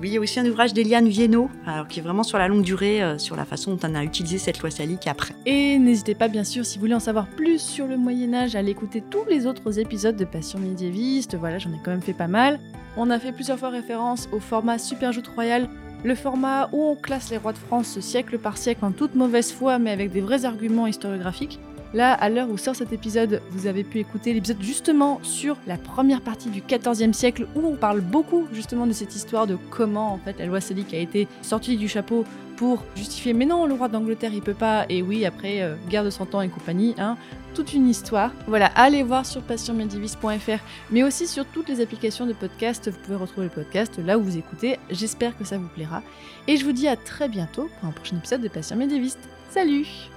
[0.00, 2.48] Oui, il y a aussi un ouvrage d'Eliane Viennot, alors qui est vraiment sur la
[2.48, 5.34] longue durée, euh, sur la façon dont on a utilisé cette loi salique après.
[5.46, 8.58] Et n'hésitez pas, bien sûr, si vous voulez en savoir plus sur le Moyen-Âge, à
[8.58, 11.36] aller écouter tous les autres épisodes de Passion médiéviste.
[11.36, 12.58] Voilà, j'en ai quand même fait pas mal.
[12.96, 15.68] On a fait plusieurs fois référence au format Super Joute Royal,
[16.04, 19.52] le format où on classe les rois de France siècle par siècle en toute mauvaise
[19.52, 21.58] foi, mais avec des vrais arguments historiographiques.
[21.94, 25.76] Là, à l'heure où sort cet épisode, vous avez pu écouter l'épisode justement sur la
[25.76, 30.12] première partie du XIVe siècle où on parle beaucoup justement de cette histoire de comment
[30.12, 32.24] en fait la loi salique a été sortie du chapeau
[32.56, 36.10] pour justifier mais non le roi d'Angleterre il peut pas et oui après guerre de
[36.10, 37.16] 100 ans et compagnie hein,
[37.54, 38.32] toute une histoire.
[38.48, 40.58] Voilà, allez voir sur passionmedivis.fr
[40.90, 44.22] mais aussi sur toutes les applications de podcast, vous pouvez retrouver le podcast là où
[44.22, 44.78] vous écoutez.
[44.90, 46.02] J'espère que ça vous plaira
[46.48, 49.28] et je vous dis à très bientôt pour un prochain épisode de Passion Médiéviste.
[49.50, 50.13] Salut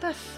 [0.00, 0.37] the f-